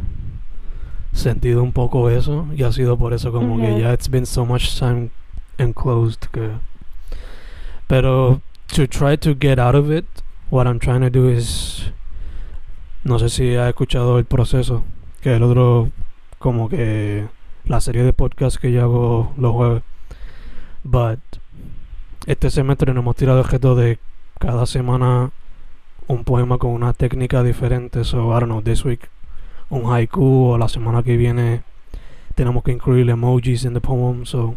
[1.13, 3.79] sentido un poco eso y ha sido por eso como que Ujú.
[3.79, 5.09] ya it's been so much time
[5.57, 6.51] enclosed que
[7.87, 8.41] pero
[8.73, 10.05] to try to get out of it
[10.49, 11.91] what I'm trying to do is
[13.03, 14.83] no sé si has escuchado el proceso
[15.21, 15.89] que el otro
[16.37, 17.27] como que
[17.65, 19.83] la serie de podcast que yo hago los jueves
[20.83, 21.19] but
[22.27, 23.99] este semestre nos hemos tirado el reto de
[24.39, 25.31] cada semana
[26.07, 28.03] un poema con una técnica diferente.
[28.03, 29.09] So, I don't know, this week
[29.69, 31.63] un haiku o la semana que viene
[32.35, 34.25] tenemos que incluir emojis in the poem.
[34.25, 34.55] So,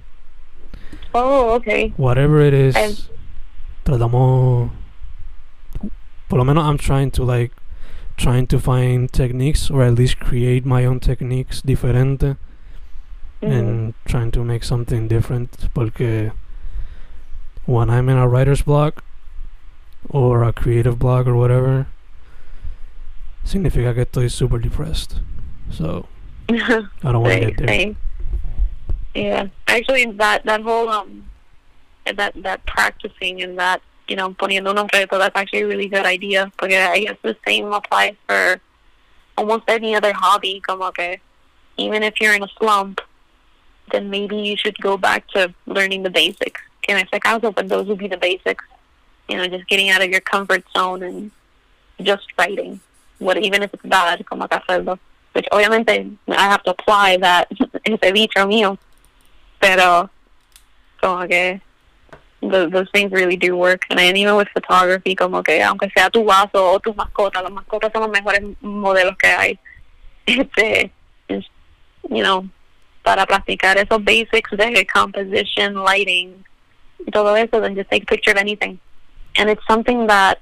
[1.12, 1.92] Oh, okay.
[1.98, 3.10] whatever it is, I've-
[3.84, 4.70] tratamos.
[6.28, 7.52] Por lo menos I'm trying to like
[8.16, 12.36] trying to find techniques or at least create my own techniques diferente
[13.42, 13.50] Mhm.
[13.52, 16.30] and trying to make something different porque
[17.66, 19.02] when I'm in a writer's block
[20.08, 21.86] or a creative block or whatever
[23.44, 25.20] significa que estoy super depressed
[25.70, 26.06] so
[26.48, 27.94] I don't want to get there.
[29.14, 31.24] Yeah, actually, that that whole um,
[32.06, 36.06] that that practicing and that you know poniendo un reto that's actually a really good
[36.06, 36.52] idea.
[36.56, 38.60] Porque I guess the same applies for
[39.36, 40.60] almost any other hobby.
[40.60, 41.18] Como que
[41.76, 43.00] even if you're in a slump,
[43.90, 46.60] then maybe you should go back to learning the basics.
[46.82, 48.64] Que I este caso, but those would be the basics.
[49.28, 51.30] You know, just getting out of your comfort zone and
[52.00, 52.80] just writing.
[53.18, 54.98] What even if it's bad, como que hacerlo.
[55.32, 57.48] Which obviamente I have to apply that
[57.84, 58.78] ese dicho mío.
[59.60, 60.10] Pero
[61.00, 61.60] como que
[62.42, 63.82] those, those things really do work.
[63.90, 67.52] And then even with photography, como que aunque sea tu vaso o tus mascotas, las
[67.52, 69.58] mascotas son los mejores modelos que hay.
[70.24, 70.92] Este,
[71.28, 71.44] es,
[72.08, 72.48] you know,
[73.02, 76.44] para practicar esos basics de composition, lighting,
[77.12, 78.78] todo eso, then just take a picture of anything.
[79.36, 80.40] And it's something that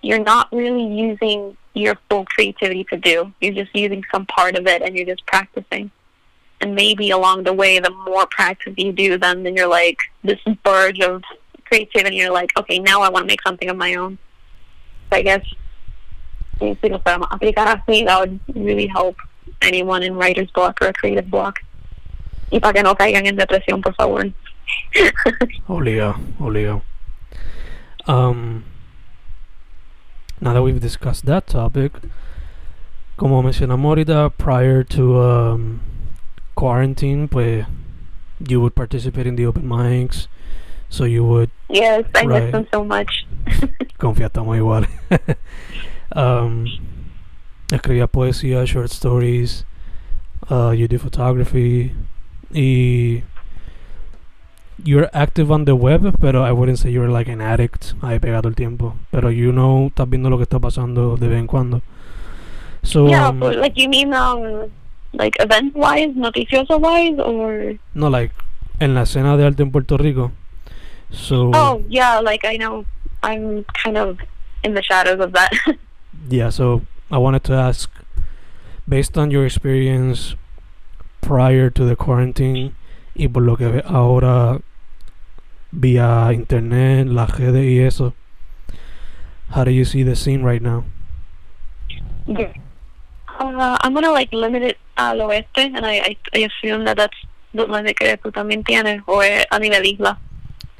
[0.00, 3.32] you're not really using your full creativity to do.
[3.40, 5.90] You're just using some part of it and you're just practicing.
[6.60, 10.40] And maybe along the way, the more practice you do, then, then you're like this
[10.64, 11.22] burge of
[11.66, 12.16] creativity.
[12.16, 14.18] You're like, okay, now I want to make something of my own.
[15.10, 15.44] So I guess
[16.60, 19.16] lo podemos aplicar así, that would really help
[19.62, 21.60] anyone in writer's block or a creative block.
[22.50, 24.24] Y para que no caigan en depresión, por favor.
[25.66, 26.82] obligado obligado
[28.06, 28.64] um
[30.42, 31.92] now that we've discussed that topic
[33.16, 35.80] como mencionamos ahorita prior to um,
[36.58, 37.64] quarantine pues
[38.48, 40.26] you would participate in the open mics
[40.88, 42.42] so you would yes, I Right.
[42.44, 43.26] miss them so much.
[43.98, 44.86] confía estamos igual
[46.16, 46.66] um,
[47.70, 49.64] escribía poesía short stories
[50.50, 51.92] uh, you do photography
[52.52, 53.22] y
[54.82, 58.48] you're active on the web pero I wouldn't say you're like an addict ahí pegado
[58.48, 61.82] el tiempo pero you know estás viendo lo que está pasando de vez en cuando
[62.82, 64.70] so yeah, um, but like you mean um
[65.12, 68.32] like event wise, noticioso wise, or no like
[68.80, 70.32] en la escena de arte en Puerto Rico
[71.10, 72.84] so oh yeah, like I know
[73.22, 74.18] I'm kind of
[74.62, 75.52] in the shadows of that.
[76.28, 77.88] Yeah, so I wanted to ask,
[78.88, 80.34] based on your experience
[81.22, 82.74] prior to the quarantine
[83.16, 84.60] y por lo que ves ahora
[85.72, 88.14] via internet, las redes y eso,
[89.50, 90.84] how do you see the scene right now?
[92.26, 92.52] Yeah.
[93.38, 97.16] Uh, I'm gonna like limit it al oeste, and I, I, I assume that that's
[97.54, 100.18] the limit que tú también tienes, o es a nivel isla.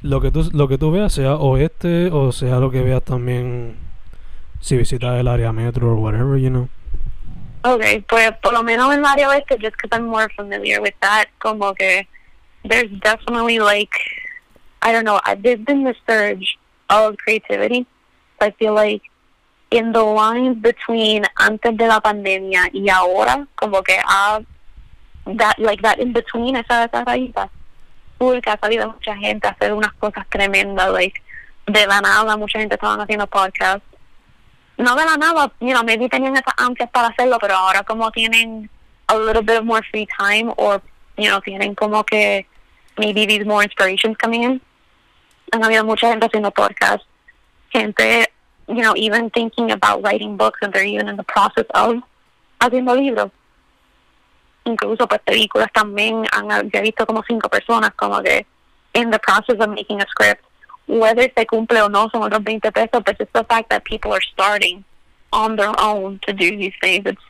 [0.01, 3.77] Lo que tú, lo que tú veas, sea oeste o sea lo que veas también
[4.59, 6.67] si visitas el área metro or whatever, you know.
[7.63, 10.95] Okay, pues por lo menos en el área oeste, just because I'm more familiar with
[11.01, 12.07] that, como que
[12.63, 13.91] there's definitely like,
[14.81, 16.57] I don't know, there's been this surge
[16.89, 17.85] of creativity.
[18.41, 19.01] I feel like
[19.71, 24.41] in the lines between antes de la pandemia y ahora, como que ha,
[25.25, 27.49] that, like that in between, esa, esa rayita,
[28.17, 31.21] full que ha salido mucha gente a hacer unas cosas tremendas, like,
[31.67, 33.85] de la nada mucha gente estaban haciendo podcasts.
[34.77, 38.09] No de la nada, you know, maybe tenían esas ansias para hacerlo, pero ahora como
[38.11, 38.69] tienen
[39.07, 40.81] a little bit of more free time or,
[41.17, 42.45] you know, tienen como que
[42.97, 44.61] maybe these more inspirations coming in.
[45.51, 47.05] Han habido mucha gente haciendo podcasts,
[47.71, 48.31] gente,
[48.69, 51.95] you know, even thinking about writing books and they're even in the process of
[52.61, 53.31] haciendo libros.
[54.65, 58.45] Incluso pues películas también, han, yo he visto como cinco personas como que
[58.93, 60.43] in the process of making a script.
[60.87, 64.11] Whether se cumple o no son otros 20 pesos, but just the fact that people
[64.11, 64.83] are starting
[65.31, 67.21] on their own to do these things, it's,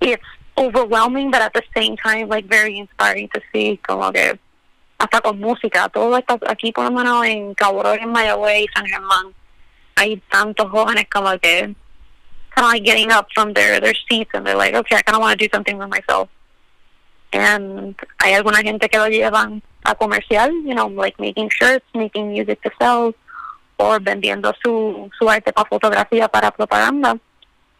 [0.00, 0.24] it's
[0.58, 4.38] overwhelming, but at the same time, like, very inspiring to see como que
[4.98, 8.66] hasta con música, todo esto aquí por lo menos en Cabo Rojo, en Mayagüez y
[8.74, 9.32] San Germán,
[10.00, 11.74] hay tantos jóvenes como que
[12.54, 15.16] kind of like getting up from their, their seats and they're like, okay, I kind
[15.16, 16.28] of want to do something for myself.
[17.32, 22.32] And hay alguna gente que lo llevan a comercial, you know, like making shirts, making
[22.32, 23.14] music to sell,
[23.76, 27.18] or vendiendo su, su arte para fotografía para propaganda.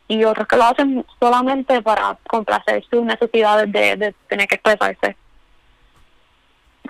[0.09, 5.17] Y otros que lo hacen solamente para complacer sus necesidades de, de tener que expresarse.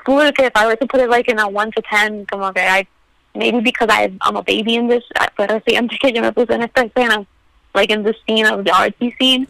[0.05, 2.53] Full que if I were to put it like in a 1 to 10, como
[2.53, 2.87] que I,
[3.35, 5.05] maybe because I, I'm a baby in this,
[5.37, 7.27] fue reciente que yo me puse en esta escena,
[7.75, 9.47] like in the scene of the artsy scene,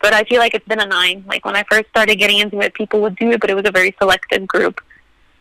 [0.00, 1.24] but I feel like it's been a nine.
[1.26, 3.66] Like when I first started getting into it, people would do it, but it was
[3.66, 4.80] a very selective group.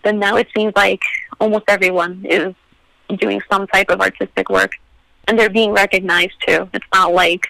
[0.03, 1.01] But now it seems like
[1.39, 2.53] almost everyone is
[3.17, 4.73] doing some type of artistic work,
[5.27, 6.69] and they're being recognized too.
[6.73, 7.47] It's not like,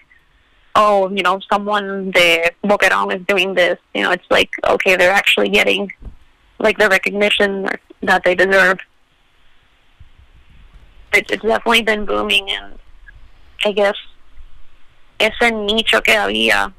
[0.74, 3.78] oh, you know, someone de Boquerón is doing this.
[3.94, 5.92] You know, it's like okay, they're actually getting
[6.58, 7.68] like the recognition
[8.02, 8.78] that they deserve.
[11.12, 12.78] It, it's definitely been booming, and
[13.64, 13.96] I guess
[15.18, 16.72] ese nicho que había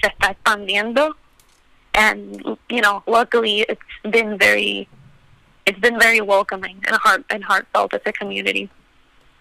[0.00, 1.14] se está expandiendo.
[1.94, 4.88] And you know luckily it's been very
[5.66, 8.68] it's been very welcoming and heart and heartfelt as a community.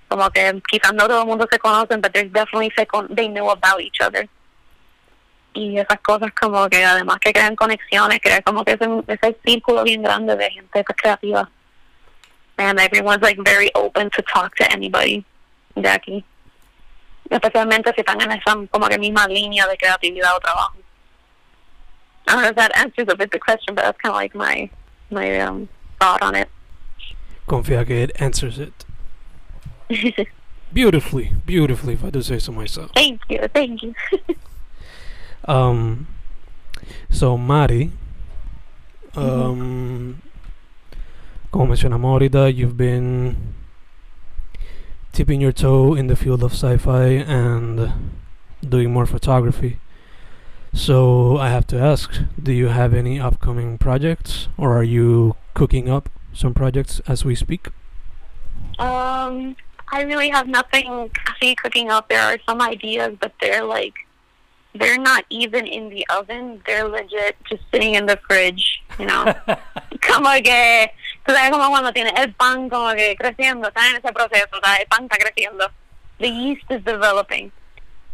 [0.10, 3.28] Como que quizás no todo el mundo se conocen but there's definitely se con they
[3.28, 4.28] know about each other.
[5.54, 9.84] Y esas cosas como que además que crean conexiones crea como que ese, ese círculo
[9.84, 11.50] bien grande de gente creativa
[12.58, 15.24] and everyone's like very open to talk to anybody
[15.76, 16.24] de aquí
[17.30, 20.78] especialmente si están en esa como que misma línea de creatividad o trabajo.
[22.28, 24.36] I don't know if that answers a bit the question, but that's kind of like
[24.36, 24.70] my
[25.10, 26.50] my um, thought on it.
[27.48, 28.86] Confía que it answers it
[30.74, 32.92] beautifully, beautifully, if I do say so myself.
[32.94, 33.94] thank you, thank you.
[35.46, 36.08] Um,
[37.10, 37.94] so Mari,
[39.16, 40.22] um,
[41.52, 43.56] como mencionamos ahorita, you've been
[45.12, 47.94] tipping your toe in the field of sci-fi and
[48.68, 49.80] doing more photography.
[50.74, 55.90] So I have to ask, do you have any upcoming projects, or are you cooking
[55.90, 57.70] up some projects as we speak?
[58.78, 59.56] Um,
[59.92, 61.10] I really have nothing
[61.64, 62.10] cooking up.
[62.10, 63.94] There are some ideas, but they're like
[64.76, 66.62] they're not even in the oven.
[66.66, 68.84] They're legit just sitting in the fridge.
[69.00, 69.34] You know,
[70.02, 70.88] como que
[71.28, 74.78] tú sabes como cuando tienes el pan como que creciendo, está en ese proceso, está,
[74.78, 75.70] el pan está creciendo.
[76.20, 77.52] The yeast is developing.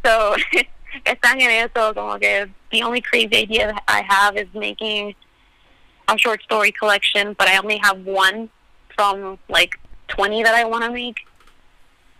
[0.03, 0.35] So
[1.05, 5.15] están en eso, como que the only crazy idea I have is making
[6.07, 8.49] a short story collection, but I only have one
[8.95, 11.17] from like 20 that I want to make.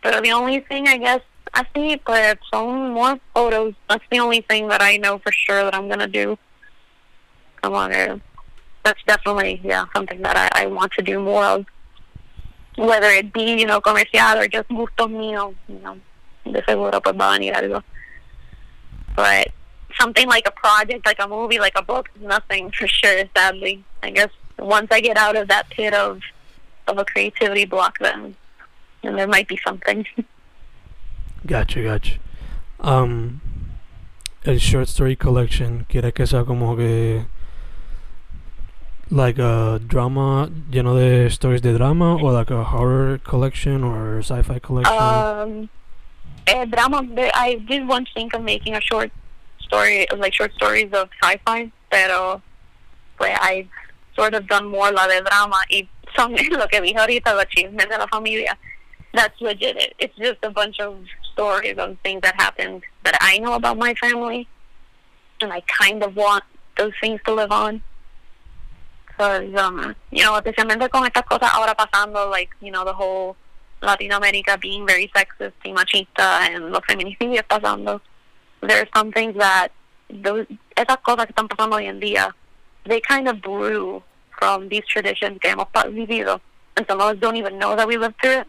[0.04, 1.22] But the only thing I guess
[1.56, 3.74] I see, but some more photos.
[3.89, 6.38] That's the only thing that I know for sure that I'm gonna do.
[7.62, 8.20] Come on, uh,
[8.84, 11.66] that's definitely yeah something that I, I want to do more of.
[12.76, 15.98] Whether it be you know comercial or just gusto míos, you know,
[16.46, 17.84] de seguro pues va a venir algo.
[19.16, 19.50] But
[20.00, 23.26] something like a project, like a movie, like a book, nothing for sure.
[23.36, 26.22] Sadly, I guess once I get out of that pit of
[26.88, 28.36] of a creativity block, then
[29.04, 30.06] then there might be something.
[31.46, 32.20] Gotcha, gotcha.
[32.80, 33.42] Um,
[34.46, 37.26] el short story collection quiere que sea como que
[39.10, 44.20] like a drama you know the stories de drama or like a horror collection or
[44.20, 45.70] sci-fi collection Um,
[46.47, 47.06] eh, drama.
[47.34, 49.12] I did once think of making a short
[49.62, 52.41] story, like short stories of sci-fi, pero
[53.18, 53.70] pues I've
[54.16, 57.89] sort of done more la de drama y son lo que dije ahorita, los chismes
[57.89, 58.58] de la familia.
[59.14, 59.78] That's legit.
[59.78, 59.93] It.
[59.99, 60.97] It's just a bunch of
[61.34, 64.47] stories of things that happened that I know about my family,
[65.41, 66.43] and I kind of want
[66.78, 67.82] those things to live on.
[69.24, 73.38] Because, um, you know, especialmente con estas cosas ahora pasando, like, you know, the whole
[73.82, 78.01] Latinoamérica being very sexist y machista and los feminicidios pasando,
[78.61, 79.69] there are some things that
[80.09, 80.45] those
[80.76, 82.34] esas cosas que están pasando hoy en día,
[82.86, 84.03] they kind of brew
[84.38, 86.41] from these traditions que hemos vivido,
[86.76, 88.47] and some of us don't even know that we lived through it.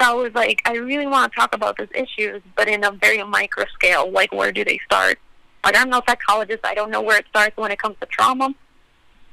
[0.00, 2.92] So I was like, I really want to talk about these issues, but in a
[2.92, 4.08] very micro scale.
[4.08, 5.18] Like, where do they start?
[5.64, 6.60] Like, I'm no psychologist.
[6.64, 8.54] I don't know where it starts when it comes to trauma,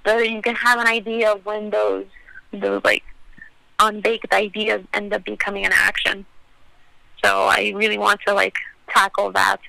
[0.08, 2.06] but you can have an idea of when those
[2.54, 3.04] those like
[3.78, 6.26] unbaked ideas end up becoming an action.
[7.24, 8.56] So I really want to like
[8.90, 9.60] tackle that.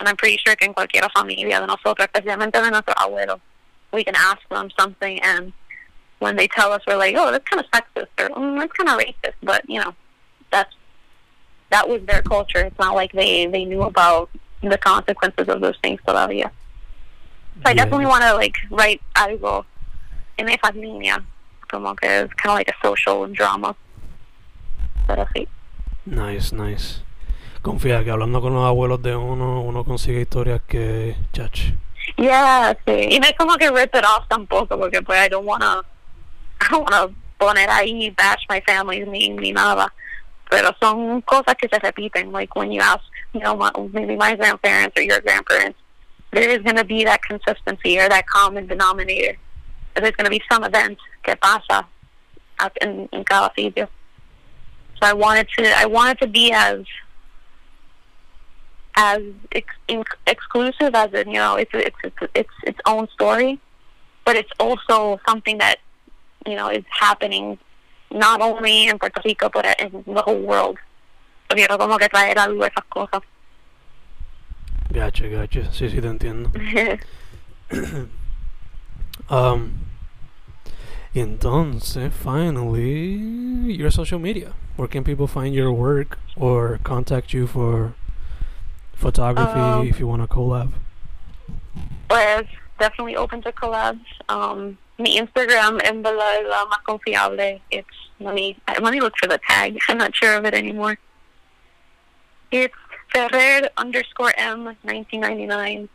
[0.00, 3.40] And I'm pretty sure que en cualquier familia de nosotros, especialmente de nuestros abuelos,
[3.92, 5.52] we can ask them something and
[6.18, 8.88] when they tell us we're like, oh, that's kind of sexist or mm, that's kind
[8.88, 9.94] of racist, but you know,
[10.50, 10.74] that's
[11.70, 12.60] that was their culture.
[12.60, 14.30] It's not like they they knew about
[14.62, 16.50] the consequences of those things todavía.
[17.56, 17.84] So I Yeah.
[17.84, 19.66] definitely want to like write algo
[20.36, 21.22] esa línea,
[21.70, 23.74] como que es kind of like a social drama.
[25.06, 25.48] Pero sí.
[26.06, 27.02] Nice, nice.
[27.62, 31.72] Confía que hablando con los abuelos de uno, uno consigue historias que, chach.
[32.16, 33.08] Yeah, sí.
[33.10, 35.82] Y no es como que rip it off tampoco, porque pues I don't wanna,
[36.60, 37.08] I don't wanna
[37.38, 39.92] poner ahí, bash my family ni, ni nada.
[40.50, 44.36] Pero son cosas que se repiten, like when you ask, you know, my, maybe my
[44.36, 45.78] grandparents or your grandparents,
[46.32, 49.36] there is going to be that consistency or that common denominator.
[49.94, 51.86] There's going to be some event que pasa
[52.58, 53.88] up in, in cada sitio.
[55.00, 56.84] So I wanted to, I wanted to be as
[58.96, 59.22] as
[59.52, 63.58] ex- in- exclusive as in you know it's it's it's it's its own story,
[64.24, 65.78] but it's also something that
[66.46, 67.58] you know is happening
[68.12, 70.78] not only in Puerto Rico but in the whole world.
[71.50, 73.22] So quiero como que traer esas cosas.
[74.90, 75.64] Gacha, gacha.
[75.72, 76.50] Sí, sí, te entiendo.
[79.30, 79.83] Um,
[81.14, 83.14] entonces, finally,
[83.72, 84.52] your social media.
[84.76, 87.94] Where can people find your work or contact you for
[88.94, 90.72] photography Um, if you want to collab?
[92.08, 92.46] pues
[92.78, 94.04] definitely open to collabs.
[94.28, 97.60] Um, mi Instagram verdad es la más confiable.
[97.70, 97.88] It's
[98.20, 99.78] let me let me look for the tag.
[99.88, 100.98] I'm not sure of it anymore.
[102.50, 102.74] It's
[103.12, 105.88] Ferrer underscore M 1999.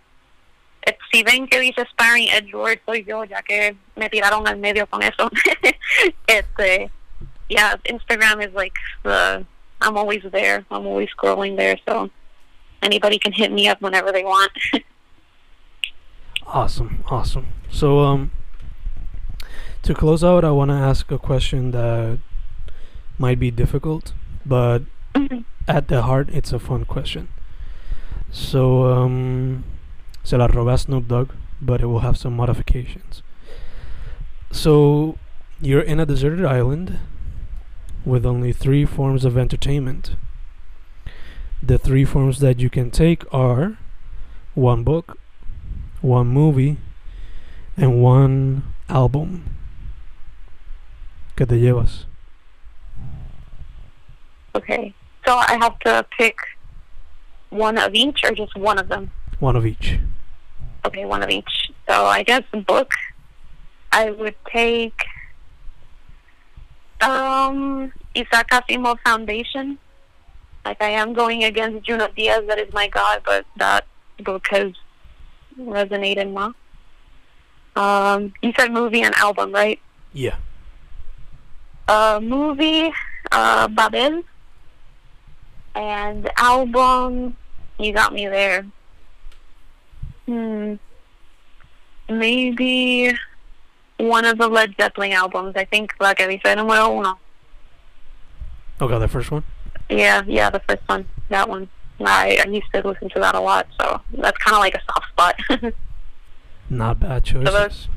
[1.11, 5.01] Si ven que dice Sparring Edward soy yo, ya que me tiraron al medio con
[5.03, 5.29] eso.
[6.27, 6.89] este,
[7.49, 8.73] yeah, Instagram is like
[9.03, 9.45] the
[9.81, 10.65] I'm always there.
[10.69, 12.09] I'm always scrolling there, so
[12.81, 14.51] anybody can hit me up whenever they want.
[16.51, 17.45] Awesome, awesome.
[17.69, 18.31] So, um,
[19.83, 22.17] to close out, I want to ask a question that
[23.19, 24.13] might be difficult,
[24.43, 24.81] but
[25.67, 27.27] at the heart, it's a fun question.
[28.31, 29.63] So, um,
[30.29, 33.23] se la roba a Snoop Dogg, but it will have some modifications.
[34.51, 35.17] So,
[35.59, 36.99] you're in a deserted island
[38.05, 40.15] with only three forms of entertainment.
[41.63, 43.79] The three forms that you can take are
[44.53, 45.17] one book,
[46.01, 46.77] one movie,
[47.75, 49.45] and one album.
[51.35, 52.05] ¿Qué te llevas?
[54.53, 54.93] Okay.
[55.25, 56.37] So I have to pick
[57.49, 59.09] one of each or just one of them?
[59.39, 59.97] One of each.
[60.89, 61.71] Okay, one of each.
[61.87, 62.91] So I guess the book
[63.91, 64.99] I would take
[67.01, 69.77] um Isaac Asimov Foundation.
[70.65, 73.85] Like I am going against Junot Diaz, that is my god, but that
[74.23, 74.73] book has
[75.59, 76.53] resonated more.
[77.75, 79.79] Um you said movie and album, right?
[80.11, 80.37] Yeah.
[81.87, 82.91] uh, movie,
[83.31, 84.23] uh, Babel,
[85.75, 87.37] and album.
[87.77, 88.65] You got me there.
[90.29, 90.75] Hmm.
[92.07, 93.11] Maybe
[93.97, 95.53] one of the Led Zeppelin albums.
[95.55, 97.17] I think La dice número uno.
[98.79, 99.43] Okay, the first one.
[99.89, 101.07] Yeah, yeah, the first one.
[101.29, 101.67] That one.
[101.99, 104.81] I, I used to listen to that a lot, so that's kind of like a
[104.85, 105.73] soft spot.
[106.69, 107.51] Not bad choices.
[107.53, 107.87] those-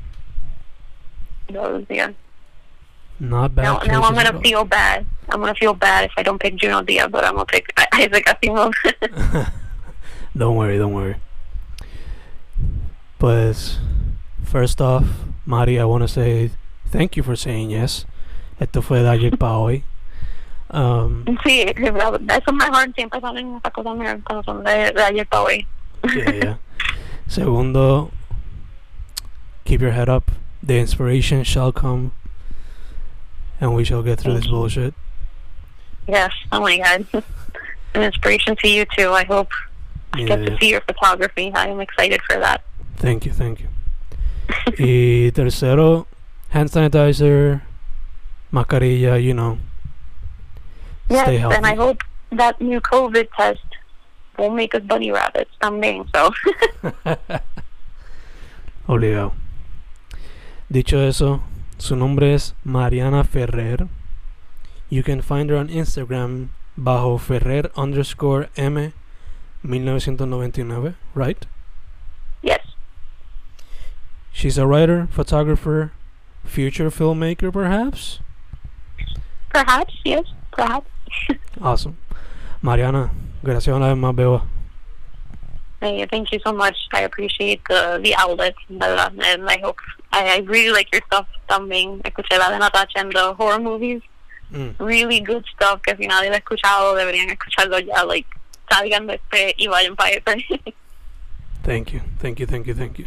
[1.49, 2.11] Those, yeah.
[3.19, 5.05] Not bad Now, now I'm gonna feel bad.
[5.29, 8.25] I'm gonna feel bad if I don't pick Junot Diaz, but I'm gonna pick Isaac
[8.25, 8.73] Asimov.
[10.35, 11.15] Don't worry, don't worry.
[13.23, 13.79] Pues,
[14.43, 15.05] first off,
[15.45, 16.51] Mari, I want to say
[16.91, 18.05] thank you for saying yes.
[18.59, 19.83] Esto fue de ayer para hoy.
[20.69, 21.93] Um, Sí, eso es
[22.53, 25.65] mejor, siempre salen estas cosas mejor cuando son de, de ayer para hoy.
[26.13, 26.55] yeah, yeah.
[27.29, 28.11] Segundo,
[29.63, 30.29] keep your head up.
[30.61, 32.11] The inspiration shall come,
[33.61, 34.93] and we shall get through this bullshit.
[36.09, 37.05] Yes, oh my god.
[37.95, 39.47] An inspiration to you too, I hope.
[40.11, 40.49] I Yeah, get yeah.
[40.49, 41.53] to see your photography.
[41.55, 42.61] I am excited for that.
[42.97, 43.67] Thank you, thank you.
[44.77, 46.07] y tercero,
[46.49, 47.61] hand sanitizer,
[48.51, 49.57] mascarilla, you know.
[51.09, 52.01] yes, Stay and I hope
[52.31, 53.65] that new COVID test
[54.37, 56.31] won't make us bunny rabbits someday, so.
[58.87, 59.33] Obligado.
[60.69, 61.41] Dicho eso,
[61.77, 63.87] su nombre es Mariana Ferrer.
[64.89, 68.93] You can find her on Instagram bajo Ferrer underscore M
[69.63, 71.45] 1999, right?
[74.33, 75.91] She's a writer, photographer,
[76.43, 78.19] future filmmaker, perhaps?
[79.49, 80.89] Perhaps, yes, perhaps.
[81.61, 81.95] Awesome.
[82.63, 83.11] Mariana,
[83.43, 84.41] gracias una vez más, Beba.
[85.79, 86.75] Hey, thank you so much.
[86.93, 88.81] I appreciate the the outlet, and
[89.49, 89.77] I hope
[90.11, 92.01] I, I really like your stuff también.
[92.01, 94.01] Escuché la de Natasha and the horror movies.
[94.51, 98.03] Mm, Really good stuff que si nadie lo ha escuchado deberían escucharlo ya.
[98.03, 98.27] Like
[98.71, 100.73] salgan de este y vayan para este.
[101.63, 103.05] thank you, thank you, thank you, thank you.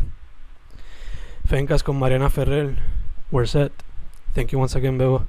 [1.46, 2.74] Fencas con Mariana Ferrer.
[3.30, 3.70] We're set.
[4.34, 5.26] Thank you once again, Beba.